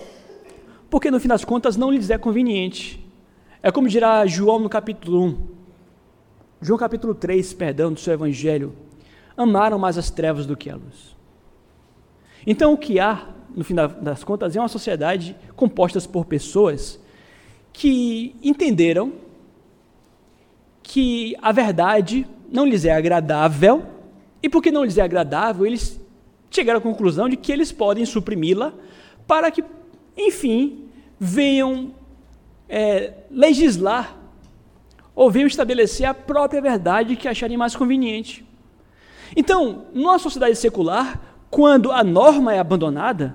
Porque 0.90 1.10
no 1.10 1.20
fim 1.20 1.28
das 1.28 1.44
contas 1.44 1.76
não 1.76 1.90
lhes 1.90 2.10
é 2.10 2.18
conveniente. 2.18 3.04
É 3.62 3.70
como 3.70 3.88
dirá 3.88 4.26
João 4.26 4.58
no 4.58 4.68
capítulo 4.68 5.24
1. 5.24 5.38
João 6.60 6.78
capítulo 6.78 7.14
3, 7.14 7.52
perdão, 7.54 7.92
do 7.92 8.00
seu 8.00 8.12
evangelho. 8.12 8.74
Amaram 9.36 9.78
mais 9.78 9.96
as 9.96 10.10
trevas 10.10 10.46
do 10.46 10.56
que 10.56 10.68
a 10.68 10.76
luz. 10.76 11.16
Então 12.46 12.72
o 12.72 12.76
que 12.76 12.98
há, 13.00 13.28
no 13.54 13.64
fim 13.64 13.74
das 13.74 14.24
contas, 14.24 14.56
é 14.56 14.60
uma 14.60 14.68
sociedade 14.68 15.36
composta 15.56 16.00
por 16.02 16.24
pessoas 16.26 17.00
que 17.72 18.36
entenderam 18.42 19.12
que 20.82 21.36
a 21.40 21.52
verdade 21.52 22.26
não 22.50 22.66
lhes 22.66 22.84
é 22.84 22.92
agradável, 22.92 23.84
e 24.42 24.48
porque 24.48 24.70
não 24.70 24.84
lhes 24.84 24.98
é 24.98 25.02
agradável, 25.02 25.64
eles 25.64 26.01
chegaram 26.54 26.78
à 26.78 26.82
conclusão 26.82 27.28
de 27.28 27.36
que 27.36 27.50
eles 27.50 27.72
podem 27.72 28.04
suprimi-la 28.04 28.72
para 29.26 29.50
que, 29.50 29.64
enfim, 30.16 30.88
venham 31.18 31.94
é, 32.68 33.14
legislar 33.30 34.16
ou 35.14 35.30
venham 35.30 35.46
estabelecer 35.46 36.06
a 36.06 36.14
própria 36.14 36.60
verdade 36.60 37.16
que 37.16 37.28
acharem 37.28 37.56
mais 37.56 37.76
conveniente. 37.76 38.44
Então, 39.36 39.86
numa 39.92 40.18
sociedade 40.18 40.56
secular, 40.56 41.20
quando 41.50 41.90
a 41.92 42.02
norma 42.02 42.54
é 42.54 42.58
abandonada, 42.58 43.34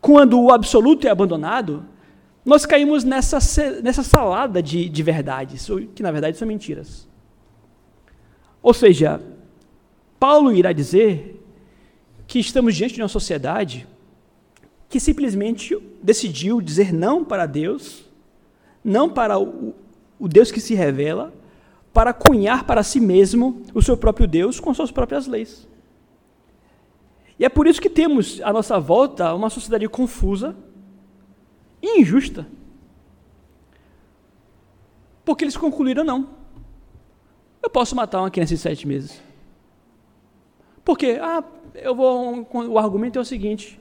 quando 0.00 0.40
o 0.40 0.52
absoluto 0.52 1.06
é 1.06 1.10
abandonado, 1.10 1.84
nós 2.44 2.64
caímos 2.64 3.02
nessa, 3.02 3.38
nessa 3.82 4.02
salada 4.02 4.62
de, 4.62 4.88
de 4.88 5.02
verdades, 5.02 5.68
que 5.94 6.02
na 6.02 6.12
verdade 6.12 6.36
são 6.36 6.46
mentiras. 6.46 7.08
Ou 8.62 8.72
seja, 8.72 9.20
Paulo 10.18 10.52
irá 10.52 10.72
dizer 10.72 11.35
que 12.42 12.48
estamos 12.48 12.74
diante 12.74 12.94
de 12.94 13.02
uma 13.02 13.08
sociedade 13.08 13.86
que 14.88 15.00
simplesmente 15.00 15.76
decidiu 16.02 16.60
dizer 16.60 16.92
não 16.92 17.24
para 17.24 17.46
Deus, 17.46 18.04
não 18.84 19.08
para 19.08 19.38
o, 19.38 19.74
Deus 20.20 20.50
que 20.50 20.60
se 20.60 20.74
revela, 20.74 21.32
para 21.92 22.12
cunhar 22.12 22.64
para 22.64 22.82
si 22.82 23.00
mesmo 23.00 23.62
o 23.74 23.82
seu 23.82 23.96
próprio 23.96 24.28
Deus 24.28 24.60
com 24.60 24.72
suas 24.74 24.90
próprias 24.90 25.26
leis. 25.26 25.66
E 27.38 27.44
é 27.44 27.48
por 27.48 27.66
isso 27.66 27.80
que 27.80 27.90
temos 27.90 28.40
à 28.42 28.52
nossa 28.52 28.78
volta 28.78 29.34
uma 29.34 29.50
sociedade 29.50 29.88
confusa, 29.88 30.56
e 31.82 32.00
injusta. 32.00 32.46
Porque 35.24 35.44
eles 35.44 35.56
concluíram 35.56 36.04
não. 36.04 36.30
Eu 37.62 37.70
posso 37.70 37.94
matar 37.94 38.20
uma 38.20 38.30
criança 38.30 38.54
de 38.54 38.60
sete 38.60 38.86
meses. 38.86 39.20
Por 40.84 40.96
quê? 40.96 41.18
Ah, 41.20 41.42
eu 41.82 41.94
vou. 41.94 42.46
O 42.68 42.78
argumento 42.78 43.18
é 43.18 43.22
o 43.22 43.24
seguinte: 43.24 43.80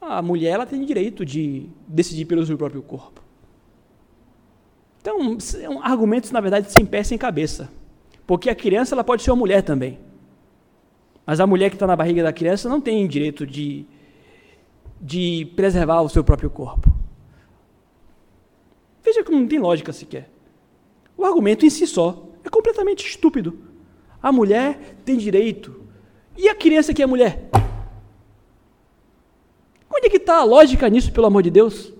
a 0.00 0.20
mulher 0.22 0.52
ela 0.52 0.66
tem 0.66 0.84
direito 0.84 1.24
de 1.24 1.68
decidir 1.86 2.24
pelo 2.24 2.44
seu 2.44 2.56
próprio 2.58 2.82
corpo. 2.82 3.22
Então, 5.00 5.38
são 5.38 5.82
argumentos, 5.82 6.30
na 6.30 6.40
verdade, 6.40 6.72
sem 6.72 6.84
pé 6.86 7.02
sem 7.02 7.18
cabeça. 7.18 7.70
Porque 8.26 8.48
a 8.48 8.54
criança 8.54 8.94
ela 8.94 9.04
pode 9.04 9.22
ser 9.22 9.30
uma 9.30 9.36
mulher 9.36 9.62
também. 9.62 9.98
Mas 11.26 11.40
a 11.40 11.46
mulher 11.46 11.68
que 11.68 11.76
está 11.76 11.86
na 11.86 11.96
barriga 11.96 12.22
da 12.22 12.32
criança 12.32 12.68
não 12.68 12.80
tem 12.80 13.06
direito 13.06 13.46
de, 13.46 13.84
de 15.00 15.52
preservar 15.56 16.00
o 16.00 16.08
seu 16.08 16.24
próprio 16.24 16.48
corpo. 16.48 16.90
Veja 19.02 19.22
que 19.22 19.30
não 19.30 19.46
tem 19.46 19.58
lógica 19.58 19.92
sequer. 19.92 20.30
O 21.16 21.24
argumento 21.24 21.66
em 21.66 21.70
si 21.70 21.86
só 21.86 22.26
é 22.42 22.48
completamente 22.48 23.06
estúpido. 23.06 23.58
A 24.22 24.32
mulher 24.32 24.96
tem 25.04 25.18
direito. 25.18 25.83
E 26.36 26.48
a 26.48 26.54
criança 26.54 26.92
que 26.92 27.02
é 27.02 27.06
mulher? 27.06 27.48
Onde 29.90 30.06
é 30.06 30.10
que 30.10 30.16
está 30.16 30.38
a 30.38 30.44
lógica 30.44 30.88
nisso, 30.88 31.12
pelo 31.12 31.26
amor 31.26 31.42
de 31.42 31.50
Deus? 31.50 31.92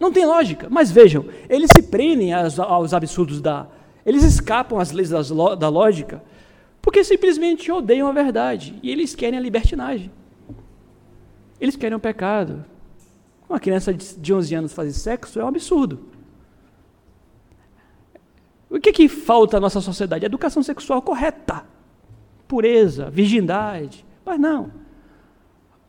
Não 0.00 0.12
tem 0.12 0.26
lógica. 0.26 0.68
Mas 0.70 0.90
vejam, 0.90 1.26
eles 1.48 1.70
se 1.74 1.82
prendem 1.82 2.32
aos, 2.32 2.58
aos 2.58 2.94
absurdos 2.94 3.40
da. 3.40 3.66
Eles 4.04 4.22
escapam 4.22 4.78
às 4.78 4.92
leis 4.92 5.10
das, 5.10 5.30
da 5.30 5.68
lógica 5.68 6.22
porque 6.84 7.02
simplesmente 7.02 7.72
odeiam 7.72 8.06
a 8.06 8.12
verdade 8.12 8.78
e 8.82 8.90
eles 8.90 9.14
querem 9.14 9.38
a 9.38 9.42
libertinagem. 9.42 10.12
Eles 11.58 11.76
querem 11.76 11.96
o 11.96 11.98
pecado. 11.98 12.62
Uma 13.48 13.58
criança 13.58 13.94
de 13.94 14.34
11 14.34 14.54
anos 14.54 14.72
fazer 14.74 14.92
sexo 14.92 15.40
é 15.40 15.44
um 15.44 15.48
absurdo. 15.48 16.00
O 18.68 18.78
que, 18.78 18.92
que 18.92 19.08
falta 19.08 19.56
à 19.56 19.60
nossa 19.60 19.80
sociedade? 19.80 20.26
Educação 20.26 20.62
sexual 20.62 21.00
correta, 21.00 21.64
pureza, 22.46 23.10
virgindade. 23.10 24.04
Mas 24.24 24.38
não. 24.38 24.70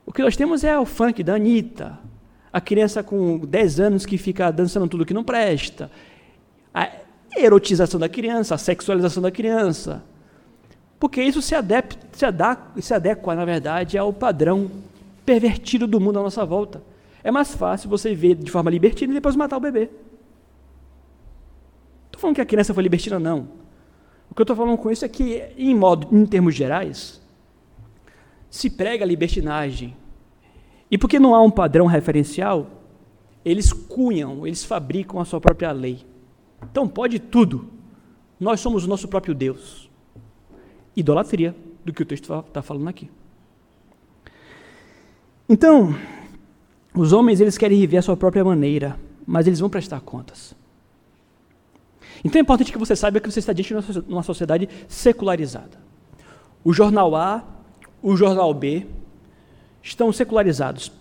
O 0.06 0.12
que 0.12 0.22
nós 0.22 0.36
temos 0.36 0.64
é 0.64 0.78
o 0.78 0.86
funk 0.86 1.24
da 1.24 1.36
Anitta, 1.36 1.98
a 2.52 2.62
criança 2.62 3.04
com 3.04 3.40
10 3.40 3.80
anos 3.80 4.06
que 4.06 4.18
fica 4.18 4.52
dançando 4.52 4.88
tudo 4.88 5.06
que 5.06 5.14
não 5.14 5.24
presta, 5.24 5.90
a 6.74 6.90
erotização 7.36 8.00
da 8.00 8.08
criança, 8.08 8.56
a 8.56 8.58
sexualização 8.58 9.22
da 9.22 9.32
criança. 9.32 10.04
Porque 11.00 11.22
isso 11.22 11.42
se, 11.42 11.56
adep, 11.56 11.96
se, 12.12 12.26
adequa, 12.26 12.82
se 12.82 12.94
adequa, 12.94 13.36
na 13.36 13.46
verdade, 13.46 13.98
ao 13.98 14.14
padrão 14.14 14.72
pervertido 15.26 15.88
do 15.88 16.00
mundo 16.00 16.20
à 16.20 16.24
nossa 16.24 16.46
volta. 16.46 16.82
É 17.24 17.32
mais 17.32 17.54
fácil 17.54 17.90
você 17.90 18.14
ver 18.14 18.36
de 18.36 18.52
forma 18.52 18.70
libertina 18.70 19.12
e 19.12 19.16
depois 19.16 19.36
matar 19.36 19.58
o 19.58 19.60
bebê. 19.60 19.90
Estou 22.06 22.22
falando 22.22 22.36
que 22.36 22.42
a 22.42 22.46
criança 22.46 22.74
foi 22.74 22.84
libertina, 22.84 23.20
não. 23.20 23.48
O 24.36 24.38
que 24.38 24.42
eu 24.42 24.44
estou 24.44 24.56
falando 24.58 24.78
com 24.78 24.92
isso 24.92 25.06
é 25.06 25.08
que, 25.08 25.42
em, 25.58 25.74
modo, 25.74 26.14
em 26.14 26.26
termos 26.26 26.54
gerais, 26.54 27.22
se 28.50 28.70
prega 28.70 29.06
a 29.06 29.08
libertinagem, 29.08 29.96
e 30.92 30.98
porque 30.98 31.18
não 31.18 31.34
há 31.34 31.42
um 31.42 31.50
padrão 31.50 31.86
referencial, 31.86 32.68
eles 33.46 33.72
cunham, 33.72 34.46
eles 34.46 34.62
fabricam 34.62 35.22
a 35.22 35.24
sua 35.24 35.40
própria 35.40 35.72
lei. 35.72 36.06
Então 36.70 36.86
pode 36.86 37.18
tudo. 37.18 37.70
Nós 38.38 38.60
somos 38.60 38.84
o 38.84 38.90
nosso 38.90 39.08
próprio 39.08 39.34
Deus. 39.34 39.90
Idolatria, 40.98 41.56
do 41.86 41.94
que 41.94 42.02
o 42.02 42.06
texto 42.06 42.38
está 42.46 42.62
falando 42.62 42.90
aqui. 42.90 43.10
Então, 45.48 45.96
os 46.94 47.14
homens 47.14 47.40
eles 47.40 47.58
querem 47.58 47.80
viver 47.80 48.00
a 48.00 48.02
sua 48.02 48.18
própria 48.18 48.44
maneira, 48.44 49.00
mas 49.26 49.48
eles 49.48 49.62
vão 49.62 49.70
prestar 49.70 50.02
contas. 50.02 50.54
Então 52.26 52.40
é 52.40 52.42
importante 52.42 52.72
que 52.72 52.78
você 52.80 52.96
saiba 52.96 53.20
que 53.20 53.32
você 53.32 53.38
está 53.38 53.54
diante 53.54 53.72
de 53.72 54.12
uma 54.12 54.24
sociedade 54.24 54.68
secularizada. 54.88 55.78
O 56.64 56.74
jornal 56.74 57.16
A, 57.16 57.44
o 58.02 58.18
jornal 58.18 58.52
B, 58.52 58.88
estão 59.84 60.12
secularizados. 60.12 60.92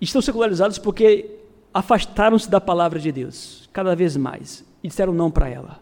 Estão 0.00 0.22
secularizados 0.22 0.78
porque 0.78 1.30
afastaram-se 1.74 2.48
da 2.48 2.58
palavra 2.58 2.98
de 2.98 3.12
Deus 3.12 3.68
cada 3.70 3.94
vez 3.94 4.16
mais 4.16 4.64
e 4.82 4.88
disseram 4.88 5.12
não 5.12 5.30
para 5.30 5.46
ela. 5.46 5.78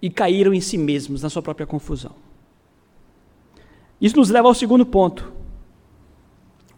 E 0.00 0.08
caíram 0.08 0.54
em 0.54 0.60
si 0.62 0.78
mesmos, 0.78 1.22
na 1.22 1.28
sua 1.28 1.42
própria 1.42 1.66
confusão. 1.66 2.12
Isso 4.00 4.16
nos 4.16 4.30
leva 4.30 4.48
ao 4.48 4.54
segundo 4.54 4.86
ponto. 4.86 5.30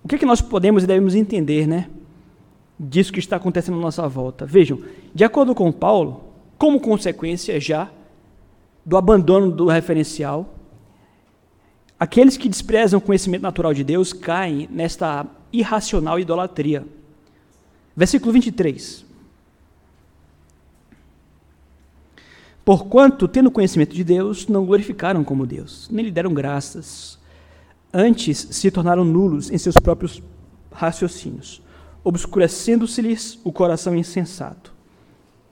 O 0.02 0.08
que, 0.08 0.16
é 0.16 0.18
que 0.18 0.26
nós 0.26 0.40
podemos 0.40 0.82
e 0.82 0.86
devemos 0.86 1.14
entender, 1.14 1.68
né? 1.68 1.88
Disso 2.76 3.12
que 3.12 3.20
está 3.20 3.36
acontecendo 3.36 3.78
à 3.78 3.80
nossa 3.80 4.08
volta. 4.08 4.44
Vejam, 4.44 4.80
de 5.14 5.22
acordo 5.22 5.54
com 5.54 5.70
Paulo, 5.70 6.29
como 6.60 6.78
consequência 6.78 7.58
já 7.58 7.90
do 8.86 8.96
abandono 8.96 9.50
do 9.50 9.66
referencial, 9.66 10.54
Aqueles 12.00 12.38
que 12.38 12.48
desprezam 12.48 12.96
o 12.96 13.02
conhecimento 13.02 13.42
natural 13.42 13.74
de 13.74 13.84
Deus 13.84 14.14
caem 14.14 14.66
nesta 14.72 15.26
irracional 15.52 16.18
idolatria. 16.18 16.82
Versículo 17.94 18.32
23. 18.32 19.04
Porquanto, 22.64 23.28
tendo 23.28 23.50
conhecimento 23.50 23.94
de 23.94 24.02
Deus, 24.02 24.48
não 24.48 24.64
glorificaram 24.64 25.22
como 25.22 25.46
Deus, 25.46 25.90
nem 25.92 26.06
lhe 26.06 26.10
deram 26.10 26.32
graças. 26.32 27.18
Antes 27.92 28.48
se 28.50 28.70
tornaram 28.70 29.04
nulos 29.04 29.50
em 29.50 29.58
seus 29.58 29.74
próprios 29.76 30.22
raciocínios, 30.72 31.60
obscurecendo-se-lhes 32.02 33.38
o 33.44 33.52
coração 33.52 33.94
insensato, 33.94 34.72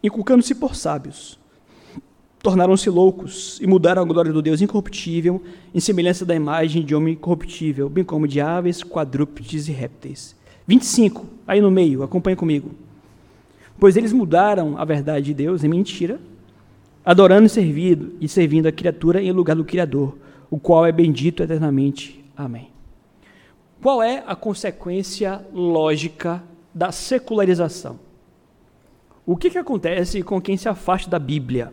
inculcando-se 0.02 0.54
por 0.54 0.74
sábios 0.74 1.38
tornaram-se 2.42 2.88
loucos 2.88 3.58
e 3.60 3.66
mudaram 3.66 4.02
a 4.02 4.04
glória 4.04 4.32
do 4.32 4.40
Deus 4.40 4.62
incorruptível 4.62 5.42
em 5.74 5.80
semelhança 5.80 6.24
da 6.24 6.34
imagem 6.34 6.84
de 6.84 6.94
homem 6.94 7.14
corruptível, 7.14 7.88
bem 7.88 8.04
como 8.04 8.28
de 8.28 8.40
aves, 8.40 8.82
quadrúpedes 8.82 9.68
e 9.68 9.72
répteis. 9.72 10.36
25, 10.66 11.26
aí 11.46 11.60
no 11.60 11.70
meio, 11.70 12.02
acompanhe 12.02 12.36
comigo. 12.36 12.70
Pois 13.78 13.96
eles 13.96 14.12
mudaram 14.12 14.78
a 14.78 14.84
verdade 14.84 15.26
de 15.26 15.34
Deus 15.34 15.64
em 15.64 15.68
mentira, 15.68 16.20
adorando 17.04 17.46
e 17.46 17.50
servindo, 17.50 18.14
e 18.20 18.28
servindo 18.28 18.66
a 18.66 18.72
criatura 18.72 19.22
em 19.22 19.32
lugar 19.32 19.56
do 19.56 19.64
Criador, 19.64 20.16
o 20.50 20.58
qual 20.58 20.86
é 20.86 20.92
bendito 20.92 21.42
eternamente. 21.42 22.24
Amém. 22.36 22.68
Qual 23.82 24.02
é 24.02 24.22
a 24.26 24.34
consequência 24.34 25.44
lógica 25.52 26.42
da 26.74 26.92
secularização? 26.92 28.07
O 29.28 29.36
que, 29.36 29.50
que 29.50 29.58
acontece 29.58 30.22
com 30.22 30.40
quem 30.40 30.56
se 30.56 30.70
afasta 30.70 31.10
da 31.10 31.18
Bíblia? 31.18 31.70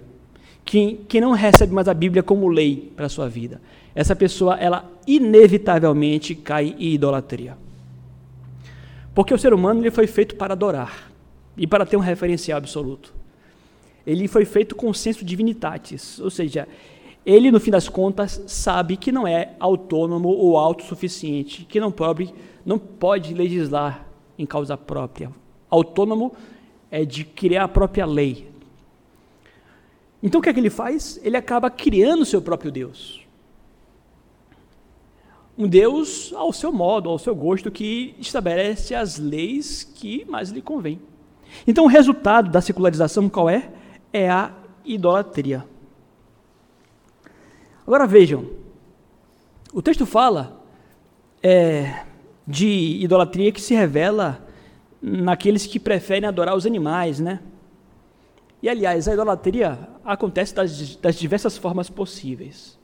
que, 0.65 0.95
que 1.07 1.21
não 1.21 1.31
recebe 1.31 1.71
mais 1.71 1.87
a 1.87 1.93
Bíblia 1.93 2.23
como 2.23 2.47
lei 2.47 2.91
para 2.95 3.05
a 3.05 3.09
sua 3.09 3.29
vida. 3.29 3.61
Essa 3.93 4.15
pessoa, 4.15 4.55
ela 4.55 4.91
inevitavelmente 5.07 6.33
cai 6.33 6.75
em 6.79 6.93
idolatria. 6.93 7.55
Porque 9.13 9.33
o 9.33 9.37
ser 9.37 9.53
humano 9.53 9.79
ele 9.81 9.91
foi 9.91 10.07
feito 10.07 10.35
para 10.35 10.53
adorar 10.53 11.11
e 11.55 11.67
para 11.67 11.85
ter 11.85 11.95
um 11.95 12.01
referencial 12.01 12.57
absoluto. 12.57 13.13
Ele 14.05 14.27
foi 14.27 14.43
feito 14.43 14.75
com 14.75 14.91
senso 14.93 15.23
divinitatis, 15.23 16.19
ou 16.19 16.29
seja, 16.29 16.67
ele 17.25 17.51
no 17.51 17.59
fim 17.59 17.71
das 17.71 17.87
contas 17.87 18.43
sabe 18.47 18.97
que 18.97 19.11
não 19.11 19.27
é 19.27 19.53
autônomo 19.59 20.29
ou 20.29 20.57
autossuficiente, 20.57 21.63
que 21.65 21.79
não 21.79 21.91
pode, 21.91 22.33
não 22.65 22.77
pode 22.77 23.33
legislar 23.33 24.05
em 24.37 24.45
causa 24.45 24.75
própria. 24.75 25.31
Autônomo 25.69 26.33
é 26.89 27.03
de 27.05 27.23
criar 27.23 27.63
a 27.63 27.67
própria 27.67 28.05
lei, 28.05 28.55
então 30.25 30.39
o 30.39 30.41
que 30.41 30.49
é 30.49 30.53
que 30.53 30.59
ele 30.59 30.71
faz? 30.71 31.19
Ele 31.23 31.37
acaba 31.37 31.69
criando 31.69 32.21
o 32.21 32.25
seu 32.25 32.41
próprio 32.41 32.71
Deus. 32.71 33.21
Um 35.55 35.67
Deus 35.67 36.33
ao 36.33 36.51
seu 36.51 36.71
modo, 36.71 37.11
ao 37.11 37.19
seu 37.19 37.35
gosto, 37.35 37.69
que 37.69 38.15
estabelece 38.19 38.95
as 38.95 39.19
leis 39.19 39.83
que 39.83 40.25
mais 40.25 40.49
lhe 40.49 40.63
convém. 40.63 40.99
Então 41.67 41.85
o 41.85 41.87
resultado 41.87 42.49
da 42.49 42.59
secularização 42.59 43.29
qual 43.29 43.47
é? 43.47 43.71
É 44.11 44.27
a 44.27 44.51
idolatria. 44.83 45.63
Agora 47.85 48.07
vejam, 48.07 48.47
o 49.71 49.79
texto 49.79 50.07
fala 50.07 50.59
é, 51.43 52.03
de 52.47 52.97
idolatria 52.99 53.51
que 53.51 53.61
se 53.61 53.75
revela 53.75 54.44
naqueles 55.07 55.67
que 55.67 55.79
preferem 55.79 56.27
adorar 56.27 56.55
os 56.55 56.65
animais, 56.65 57.19
né? 57.19 57.39
E 58.61 58.67
aliás, 58.67 59.07
a 59.07 59.13
idolatria 59.13 59.77
acontece 60.03 60.55
das, 60.55 60.95
das 60.95 61.15
diversas 61.15 61.55
formas 61.55 61.91
possíveis. 61.91 62.79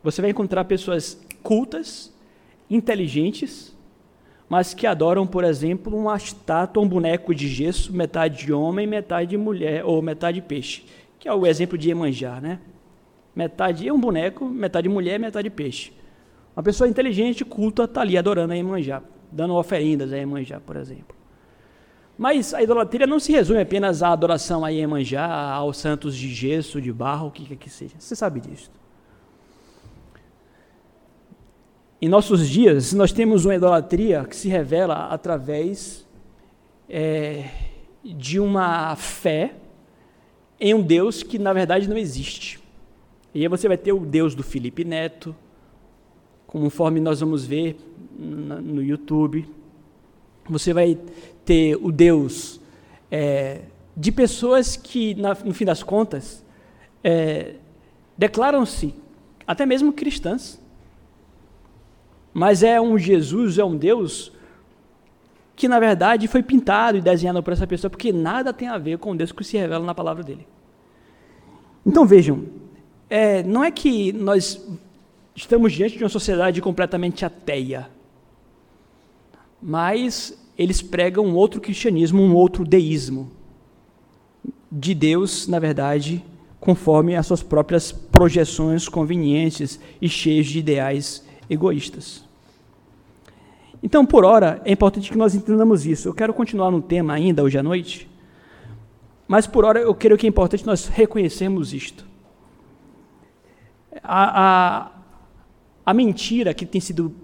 Você 0.00 0.22
vai 0.22 0.30
encontrar 0.30 0.64
pessoas 0.66 1.20
cultas, 1.42 2.14
inteligentes, 2.70 3.76
mas 4.48 4.74
que 4.74 4.86
adoram, 4.86 5.26
por 5.26 5.42
exemplo, 5.42 5.98
uma 5.98 6.16
estátua, 6.16 6.80
um 6.80 6.88
boneco 6.88 7.34
de 7.34 7.48
gesso, 7.48 7.92
metade 7.92 8.44
de 8.44 8.52
homem, 8.52 8.86
metade 8.86 9.30
de 9.30 9.36
mulher, 9.36 9.84
ou 9.84 10.00
metade 10.00 10.40
de 10.40 10.46
peixe, 10.46 10.84
que 11.18 11.28
é 11.28 11.34
o 11.34 11.44
exemplo 11.44 11.76
de 11.76 11.88
Iemanjá, 11.88 12.40
né? 12.40 12.60
Metade 13.34 13.88
é 13.88 13.92
um 13.92 13.98
boneco, 13.98 14.44
metade 14.44 14.88
mulher, 14.88 15.18
metade 15.18 15.50
peixe. 15.50 15.92
Uma 16.56 16.62
pessoa 16.62 16.88
inteligente, 16.88 17.44
culta, 17.44 17.84
está 17.84 18.02
ali 18.02 18.16
adorando 18.16 18.52
a 18.52 18.56
Iemanjá, 18.56 19.02
dando 19.32 19.56
oferendas 19.56 20.12
a 20.12 20.16
Iemanjá, 20.16 20.60
por 20.60 20.76
exemplo. 20.76 21.15
Mas 22.18 22.54
a 22.54 22.62
idolatria 22.62 23.06
não 23.06 23.20
se 23.20 23.32
resume 23.32 23.60
apenas 23.60 24.02
à 24.02 24.10
adoração 24.10 24.64
a 24.64 24.68
Iemanjá, 24.68 25.52
aos 25.52 25.76
santos 25.76 26.16
de 26.16 26.32
gesso, 26.32 26.80
de 26.80 26.92
barro, 26.92 27.28
o 27.28 27.30
que 27.30 27.44
quer 27.44 27.56
que 27.56 27.68
seja. 27.68 27.94
Você 27.98 28.16
sabe 28.16 28.40
disso. 28.40 28.70
Em 32.00 32.08
nossos 32.08 32.48
dias, 32.48 32.92
nós 32.92 33.12
temos 33.12 33.44
uma 33.44 33.54
idolatria 33.54 34.24
que 34.24 34.36
se 34.36 34.48
revela 34.48 35.08
através 35.08 36.06
é, 36.88 37.50
de 38.04 38.38
uma 38.38 38.94
fé 38.96 39.54
em 40.58 40.72
um 40.72 40.82
Deus 40.82 41.22
que, 41.22 41.38
na 41.38 41.52
verdade, 41.52 41.88
não 41.88 41.96
existe. 41.96 42.60
E 43.34 43.42
aí 43.42 43.48
você 43.48 43.68
vai 43.68 43.76
ter 43.76 43.92
o 43.92 44.00
Deus 44.00 44.34
do 44.34 44.42
Felipe 44.42 44.84
Neto, 44.84 45.36
conforme 46.46 47.00
nós 47.00 47.20
vamos 47.20 47.44
ver 47.44 47.76
no 48.18 48.82
YouTube. 48.82 49.46
Você 50.48 50.72
vai 50.72 50.98
ter 51.46 51.76
o 51.76 51.92
Deus 51.92 52.60
é, 53.10 53.62
de 53.96 54.12
pessoas 54.12 54.76
que, 54.76 55.14
na, 55.14 55.34
no 55.44 55.54
fim 55.54 55.64
das 55.64 55.82
contas, 55.82 56.44
é, 57.02 57.54
declaram-se 58.18 58.92
até 59.46 59.64
mesmo 59.64 59.92
cristãs. 59.92 60.60
Mas 62.34 62.62
é 62.62 62.78
um 62.78 62.98
Jesus, 62.98 63.58
é 63.58 63.64
um 63.64 63.76
Deus 63.76 64.32
que, 65.54 65.68
na 65.68 65.80
verdade, 65.80 66.28
foi 66.28 66.42
pintado 66.42 66.98
e 66.98 67.00
desenhado 67.00 67.42
por 67.42 67.52
essa 67.52 67.66
pessoa, 67.66 67.88
porque 67.88 68.12
nada 68.12 68.52
tem 68.52 68.68
a 68.68 68.76
ver 68.76 68.98
com 68.98 69.12
o 69.12 69.16
Deus 69.16 69.32
que 69.32 69.42
se 69.42 69.56
revela 69.56 69.86
na 69.86 69.94
palavra 69.94 70.22
dele. 70.22 70.46
Então 71.86 72.04
vejam, 72.04 72.44
é, 73.08 73.42
não 73.42 73.64
é 73.64 73.70
que 73.70 74.12
nós 74.12 74.60
estamos 75.34 75.72
diante 75.72 75.96
de 75.96 76.04
uma 76.04 76.10
sociedade 76.10 76.60
completamente 76.60 77.24
ateia, 77.24 77.88
mas 79.62 80.36
eles 80.58 80.80
pregam 80.80 81.24
um 81.24 81.34
outro 81.34 81.60
cristianismo, 81.60 82.22
um 82.22 82.34
outro 82.34 82.64
deísmo. 82.64 83.30
De 84.70 84.94
Deus, 84.94 85.46
na 85.46 85.58
verdade, 85.58 86.24
conforme 86.58 87.14
as 87.14 87.26
suas 87.26 87.42
próprias 87.42 87.92
projeções 87.92 88.88
convenientes 88.88 89.78
e 90.00 90.08
cheios 90.08 90.46
de 90.46 90.58
ideais 90.58 91.24
egoístas. 91.48 92.24
Então, 93.82 94.04
por 94.04 94.24
hora, 94.24 94.60
é 94.64 94.72
importante 94.72 95.10
que 95.10 95.18
nós 95.18 95.34
entendamos 95.34 95.86
isso. 95.86 96.08
Eu 96.08 96.14
quero 96.14 96.32
continuar 96.32 96.70
no 96.70 96.80
tema 96.80 97.12
ainda 97.12 97.42
hoje 97.42 97.58
à 97.58 97.62
noite, 97.62 98.08
mas 99.28 99.46
por 99.46 99.64
hora 99.64 99.78
eu 99.78 99.94
creio 99.94 100.16
que 100.16 100.26
é 100.26 100.28
importante 100.28 100.66
nós 100.66 100.86
reconhecermos 100.86 101.72
isto. 101.72 102.06
A, 104.02 104.42
a, 104.42 104.90
a 105.84 105.94
mentira 105.94 106.54
que 106.54 106.64
tem 106.64 106.80
sido 106.80 107.14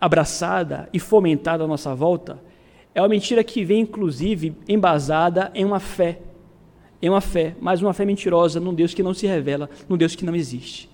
abraçada 0.00 0.88
e 0.92 0.98
fomentada 0.98 1.64
à 1.64 1.66
nossa 1.66 1.94
volta 1.94 2.38
é 2.94 3.00
uma 3.00 3.08
mentira 3.08 3.42
que 3.42 3.64
vem, 3.64 3.80
inclusive, 3.80 4.54
embasada 4.68 5.50
em 5.54 5.64
uma 5.64 5.80
fé 5.80 6.20
em 7.04 7.10
uma 7.10 7.20
fé, 7.20 7.54
mas 7.60 7.82
uma 7.82 7.92
fé 7.92 8.06
mentirosa 8.06 8.58
num 8.58 8.72
Deus 8.72 8.94
que 8.94 9.02
não 9.02 9.12
se 9.12 9.26
revela, 9.26 9.68
num 9.86 9.94
Deus 9.94 10.16
que 10.16 10.24
não 10.24 10.34
existe. 10.34 10.88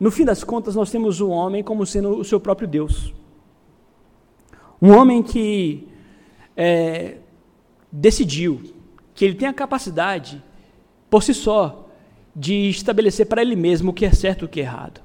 No 0.00 0.10
fim 0.10 0.24
das 0.24 0.42
contas, 0.42 0.74
nós 0.74 0.90
temos 0.90 1.20
um 1.20 1.28
homem 1.28 1.62
como 1.62 1.84
sendo 1.84 2.18
o 2.18 2.24
seu 2.24 2.40
próprio 2.40 2.66
Deus. 2.66 3.12
Um 4.80 4.96
homem 4.96 5.22
que 5.22 5.86
é, 6.56 7.18
decidiu 7.92 8.74
que 9.14 9.22
ele 9.22 9.34
tem 9.34 9.46
a 9.46 9.52
capacidade, 9.52 10.42
por 11.10 11.22
si 11.22 11.34
só, 11.34 11.90
de 12.34 12.70
estabelecer 12.70 13.26
para 13.26 13.42
ele 13.42 13.54
mesmo 13.54 13.90
o 13.90 13.94
que 13.94 14.06
é 14.06 14.12
certo 14.12 14.42
e 14.42 14.46
o 14.46 14.48
que 14.48 14.60
é 14.60 14.62
errado. 14.62 15.02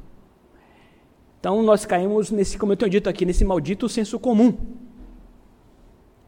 Então 1.38 1.62
nós 1.64 1.86
caímos 1.86 2.32
nesse, 2.32 2.58
como 2.58 2.72
eu 2.72 2.78
tenho 2.78 2.90
dito 2.92 3.10
aqui, 3.10 3.26
nesse 3.26 3.44
maldito 3.44 3.90
senso 3.90 4.18
comum. 4.18 4.58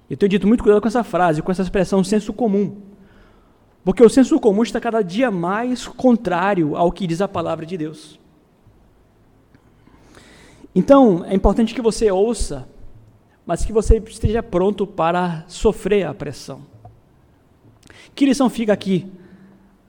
Eu 0.10 0.16
tenho 0.16 0.30
dito 0.30 0.48
muito 0.48 0.64
cuidado 0.64 0.82
com 0.82 0.88
essa 0.88 1.04
frase, 1.04 1.42
com 1.42 1.52
essa 1.52 1.62
expressão 1.62 2.04
senso 2.04 2.32
comum. 2.32 2.78
Porque 3.84 4.04
o 4.04 4.10
senso 4.10 4.40
comum 4.40 4.64
está 4.64 4.80
cada 4.80 5.02
dia 5.02 5.30
mais 5.30 5.88
contrário 5.88 6.76
ao 6.76 6.92
que 6.92 7.08
diz 7.08 7.22
a 7.22 7.28
palavra 7.28 7.66
de 7.66 7.78
Deus. 7.78 8.20
Então, 10.74 11.24
é 11.26 11.34
importante 11.34 11.74
que 11.74 11.82
você 11.82 12.12
ouça, 12.12 12.68
mas 13.46 13.64
que 13.64 13.72
você 13.72 13.98
esteja 13.98 14.44
pronto 14.44 14.86
para 14.86 15.46
sofrer 15.48 16.06
a 16.06 16.14
pressão. 16.14 16.62
Que 18.14 18.26
lição 18.26 18.50
fica 18.50 18.74
aqui 18.74 19.10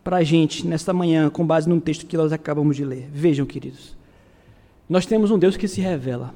para 0.04 0.18
a 0.18 0.22
gente 0.22 0.66
nesta 0.66 0.92
manhã, 0.92 1.28
com 1.28 1.46
base 1.46 1.68
num 1.68 1.80
texto 1.80 2.06
que 2.06 2.16
nós 2.16 2.32
acabamos 2.32 2.76
de 2.76 2.84
ler? 2.84 3.08
Vejam, 3.12 3.44
queridos. 3.44 3.96
Nós 4.88 5.06
temos 5.06 5.30
um 5.30 5.38
Deus 5.38 5.56
que 5.56 5.66
se 5.66 5.80
revela. 5.80 6.32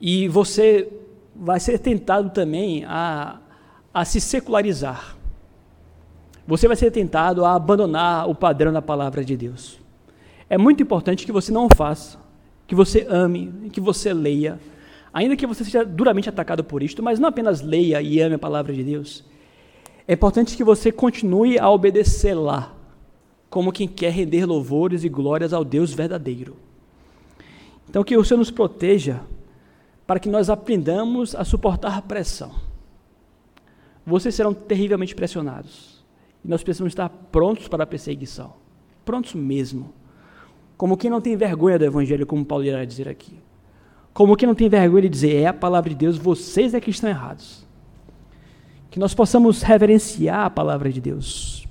E 0.00 0.28
você 0.28 0.88
vai 1.34 1.60
ser 1.60 1.78
tentado 1.78 2.30
também 2.30 2.84
a, 2.84 3.38
a 3.92 4.04
se 4.04 4.20
secularizar 4.20 5.16
você 6.46 6.66
vai 6.66 6.76
ser 6.76 6.90
tentado 6.90 7.44
a 7.44 7.54
abandonar 7.54 8.28
o 8.28 8.34
padrão 8.34 8.72
da 8.72 8.82
palavra 8.82 9.24
de 9.24 9.36
Deus. 9.36 9.78
É 10.48 10.58
muito 10.58 10.82
importante 10.82 11.24
que 11.24 11.32
você 11.32 11.52
não 11.52 11.68
faça, 11.74 12.18
que 12.66 12.74
você 12.74 13.06
ame, 13.08 13.70
que 13.70 13.80
você 13.80 14.12
leia, 14.12 14.58
ainda 15.12 15.36
que 15.36 15.46
você 15.46 15.64
seja 15.64 15.84
duramente 15.84 16.28
atacado 16.28 16.64
por 16.64 16.82
isto, 16.82 17.02
mas 17.02 17.18
não 17.18 17.28
apenas 17.28 17.60
leia 17.60 18.02
e 18.02 18.20
ame 18.20 18.34
a 18.34 18.38
palavra 18.38 18.72
de 18.72 18.82
Deus. 18.82 19.24
É 20.06 20.14
importante 20.14 20.56
que 20.56 20.64
você 20.64 20.90
continue 20.90 21.58
a 21.58 21.70
obedecê-la, 21.70 22.74
como 23.48 23.72
quem 23.72 23.86
quer 23.86 24.12
render 24.12 24.44
louvores 24.44 25.04
e 25.04 25.08
glórias 25.08 25.52
ao 25.52 25.64
Deus 25.64 25.92
verdadeiro. 25.92 26.56
Então, 27.88 28.02
que 28.02 28.16
o 28.16 28.24
Senhor 28.24 28.38
nos 28.38 28.50
proteja 28.50 29.20
para 30.06 30.20
que 30.20 30.28
nós 30.28 30.50
aprendamos 30.50 31.34
a 31.34 31.44
suportar 31.44 31.96
a 31.96 32.02
pressão. 32.02 32.52
Vocês 34.04 34.34
serão 34.34 34.52
terrivelmente 34.52 35.14
pressionados. 35.14 36.02
E 36.44 36.48
nós 36.48 36.62
precisamos 36.62 36.90
estar 36.90 37.08
prontos 37.08 37.68
para 37.68 37.84
a 37.84 37.86
perseguição. 37.86 38.54
Prontos 39.04 39.34
mesmo. 39.34 39.92
Como 40.76 40.96
quem 40.96 41.10
não 41.10 41.20
tem 41.20 41.36
vergonha 41.36 41.78
do 41.78 41.84
Evangelho, 41.84 42.26
como 42.26 42.44
Paulo 42.44 42.64
irá 42.64 42.84
dizer 42.84 43.08
aqui. 43.08 43.38
Como 44.12 44.36
quem 44.36 44.46
não 44.46 44.54
tem 44.54 44.68
vergonha 44.68 45.02
de 45.02 45.08
dizer, 45.08 45.36
é 45.36 45.46
a 45.46 45.54
palavra 45.54 45.90
de 45.90 45.96
Deus, 45.96 46.18
vocês 46.18 46.74
é 46.74 46.80
que 46.80 46.90
estão 46.90 47.08
errados. 47.08 47.66
Que 48.90 48.98
nós 48.98 49.14
possamos 49.14 49.62
reverenciar 49.62 50.44
a 50.44 50.50
palavra 50.50 50.90
de 50.92 51.00
Deus, 51.00 51.66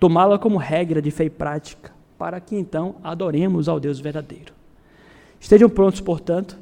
tomá-la 0.00 0.38
como 0.38 0.58
regra 0.58 1.00
de 1.00 1.10
fé 1.10 1.24
e 1.24 1.30
prática, 1.30 1.92
para 2.18 2.40
que 2.40 2.56
então 2.56 2.96
adoremos 3.04 3.68
ao 3.68 3.78
Deus 3.78 4.00
verdadeiro. 4.00 4.52
Estejam 5.38 5.68
prontos, 5.68 6.00
portanto, 6.00 6.58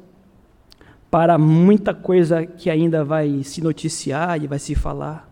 para 1.13 1.37
muita 1.37 1.93
coisa 1.93 2.47
que 2.47 2.71
ainda 2.71 3.05
vai 3.05 3.45
se 3.45 3.61
noticiar 3.61 4.43
e 4.43 4.47
vai 4.47 4.59
se 4.59 4.75
falar 4.75 5.31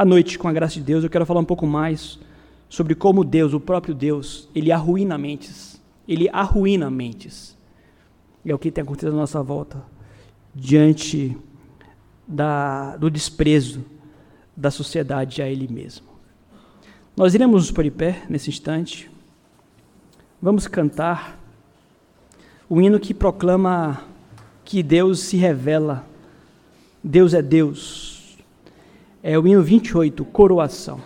à 0.00 0.04
noite, 0.04 0.38
com 0.38 0.48
a 0.48 0.52
graça 0.52 0.74
de 0.74 0.82
Deus, 0.82 1.04
eu 1.04 1.10
quero 1.10 1.26
falar 1.26 1.40
um 1.40 1.44
pouco 1.44 1.66
mais 1.66 2.18
sobre 2.68 2.94
como 2.94 3.24
Deus, 3.24 3.52
o 3.52 3.60
próprio 3.60 3.94
Deus, 3.94 4.48
ele 4.54 4.72
arruína 4.72 5.18
mentes. 5.18 5.82
Ele 6.08 6.26
arruína 6.32 6.88
mentes. 6.90 7.54
E 8.44 8.50
é 8.50 8.54
o 8.54 8.58
que 8.58 8.70
tem 8.70 8.82
acontecido 8.82 9.12
à 9.12 9.16
nossa 9.16 9.42
volta, 9.42 9.82
diante 10.54 11.36
da, 12.26 12.96
do 12.96 13.10
desprezo 13.10 13.84
da 14.56 14.70
sociedade 14.70 15.42
a 15.42 15.48
ele 15.48 15.66
mesmo. 15.66 16.06
Nós 17.16 17.34
iremos 17.34 17.62
nos 17.62 17.70
pôr 17.70 17.84
de 17.84 17.90
pé 17.90 18.22
nesse 18.26 18.48
instante. 18.48 19.10
Vamos 20.40 20.66
cantar 20.66 21.38
o 22.68 22.80
hino 22.80 22.98
que 22.98 23.12
proclama 23.12 24.08
que 24.70 24.84
Deus 24.84 25.18
se 25.18 25.36
revela. 25.36 26.06
Deus 27.02 27.34
é 27.34 27.42
Deus 27.42 28.38
é 29.20 29.36
o 29.36 29.46
hino 29.46 29.62
28, 29.62 30.24
Coroação. 30.26 31.00